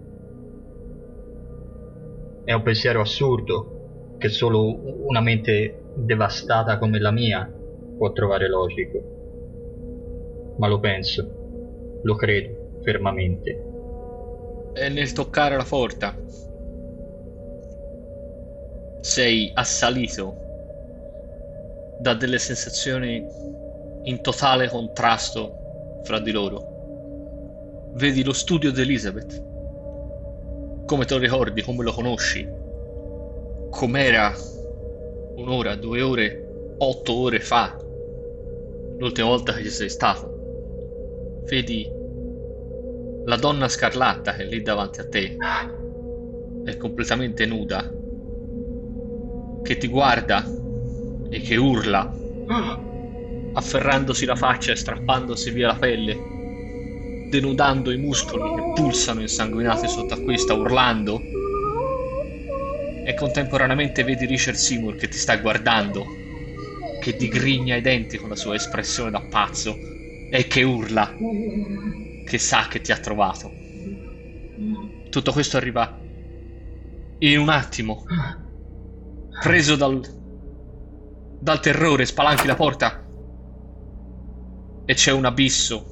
È 2.42 2.54
un 2.54 2.62
pensiero 2.62 3.02
assurdo 3.02 4.16
che 4.16 4.30
solo 4.30 5.04
una 5.06 5.20
mente 5.20 5.82
devastata 5.96 6.78
come 6.78 6.98
la 6.98 7.10
mia 7.10 7.46
può 7.98 8.12
trovare 8.12 8.48
logico. 8.48 10.54
Ma 10.56 10.68
lo 10.68 10.80
penso, 10.80 12.00
lo 12.02 12.14
credo 12.14 12.80
fermamente. 12.82 13.62
E 14.72 14.88
nel 14.88 15.12
toccare 15.12 15.54
la 15.54 15.66
porta 15.68 16.16
sei 19.04 19.50
assalito 19.52 20.34
da 21.98 22.14
delle 22.14 22.38
sensazioni 22.38 23.22
in 24.04 24.22
totale 24.22 24.70
contrasto 24.70 26.00
fra 26.04 26.18
di 26.20 26.30
loro. 26.30 27.92
Vedi 27.96 28.24
lo 28.24 28.32
studio 28.32 28.72
di 28.72 28.80
Elizabeth 28.80 29.42
come 30.86 31.04
te 31.04 31.14
lo 31.14 31.20
ricordi, 31.20 31.60
come 31.60 31.84
lo 31.84 31.92
conosci, 31.92 32.48
com'era 33.70 34.34
un'ora, 35.36 35.74
due 35.76 36.00
ore, 36.00 36.74
otto 36.78 37.14
ore 37.14 37.40
fa, 37.40 37.76
l'ultima 38.96 39.28
volta 39.28 39.52
che 39.52 39.64
ci 39.64 39.70
sei 39.70 39.90
stato. 39.90 41.42
Vedi 41.44 41.86
la 43.26 43.36
donna 43.36 43.68
scarlatta 43.68 44.32
che 44.32 44.44
è 44.44 44.46
lì 44.46 44.62
davanti 44.62 45.00
a 45.00 45.08
te, 45.08 45.36
è 46.64 46.76
completamente 46.78 47.44
nuda, 47.44 48.02
che 49.64 49.76
ti 49.78 49.88
guarda 49.88 50.44
e 51.30 51.40
che 51.40 51.56
urla, 51.56 52.12
afferrandosi 53.54 54.24
la 54.26 54.36
faccia 54.36 54.72
e 54.72 54.76
strappandosi 54.76 55.50
via 55.50 55.68
la 55.68 55.76
pelle 55.76 56.32
denudando 57.34 57.90
i 57.90 57.96
muscoli 57.96 58.54
che 58.54 58.72
pulsano 58.74 59.20
insanguinati 59.20 59.88
sotto 59.88 60.14
a 60.14 60.20
questa, 60.20 60.54
urlando. 60.54 61.20
E 63.06 63.12
contemporaneamente 63.14 64.04
vedi 64.04 64.24
Richard 64.24 64.56
Seymour 64.56 64.94
che 64.94 65.08
ti 65.08 65.18
sta 65.18 65.36
guardando, 65.38 66.06
che 67.00 67.16
digrigna 67.16 67.74
i 67.74 67.80
denti 67.80 68.18
con 68.18 68.28
la 68.28 68.36
sua 68.36 68.54
espressione 68.54 69.10
da 69.10 69.20
pazzo 69.28 69.76
e 70.30 70.46
che 70.46 70.62
urla, 70.62 71.12
che 72.24 72.38
sa 72.38 72.68
che 72.68 72.80
ti 72.80 72.92
ha 72.92 72.98
trovato. 72.98 73.52
Tutto 75.10 75.32
questo 75.32 75.56
arriva 75.56 75.98
in 77.18 77.38
un 77.38 77.48
attimo, 77.48 78.04
preso 79.40 79.76
dal, 79.76 80.00
dal 81.38 81.60
terrore, 81.60 82.06
spalanchi 82.06 82.46
la 82.48 82.56
porta 82.56 83.08
e 84.86 84.94
c'è 84.94 85.10
un 85.10 85.26
abisso 85.26 85.84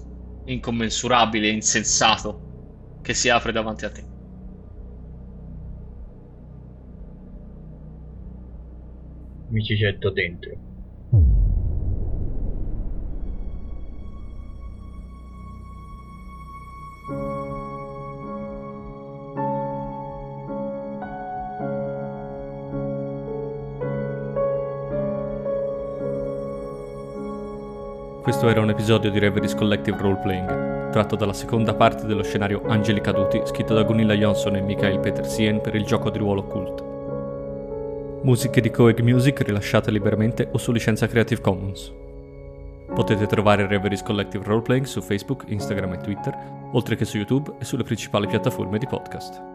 incommensurabile 0.44 1.48
e 1.48 1.52
insensato 1.52 2.46
che 3.02 3.12
si 3.12 3.28
apre 3.28 3.52
davanti 3.52 3.84
a 3.84 3.90
te. 3.90 4.08
Mi 9.52 9.62
ci 9.62 9.76
getto 9.76 10.10
dentro. 10.10 10.58
Questo 28.42 28.58
era 28.58 28.66
un 28.66 28.74
episodio 28.74 29.08
di 29.08 29.20
Reveries 29.20 29.54
Collective 29.54 29.96
Roleplaying, 29.98 30.90
tratto 30.90 31.14
dalla 31.14 31.32
seconda 31.32 31.74
parte 31.74 32.06
dello 32.06 32.24
scenario 32.24 32.64
Angeli 32.66 33.00
Caduti, 33.00 33.40
scritto 33.44 33.72
da 33.72 33.84
Gunilla 33.84 34.14
Johnson 34.14 34.56
e 34.56 34.60
Michael 34.60 34.98
Petersien 34.98 35.60
per 35.60 35.76
il 35.76 35.84
gioco 35.84 36.10
di 36.10 36.18
ruolo 36.18 36.42
Cult. 36.42 36.82
Musiche 38.24 38.60
di 38.60 38.68
Coeg 38.72 38.98
Music 38.98 39.42
rilasciate 39.42 39.92
liberamente 39.92 40.48
o 40.50 40.58
su 40.58 40.72
licenza 40.72 41.06
Creative 41.06 41.40
Commons. 41.40 41.92
Potete 42.92 43.26
trovare 43.26 43.68
Reveries 43.68 44.02
Collective 44.02 44.44
Roleplaying 44.44 44.86
su 44.86 45.00
Facebook, 45.00 45.44
Instagram 45.46 45.92
e 45.92 45.98
Twitter, 45.98 46.36
oltre 46.72 46.96
che 46.96 47.04
su 47.04 47.18
YouTube 47.18 47.52
e 47.60 47.64
sulle 47.64 47.84
principali 47.84 48.26
piattaforme 48.26 48.78
di 48.78 48.88
podcast. 48.88 49.51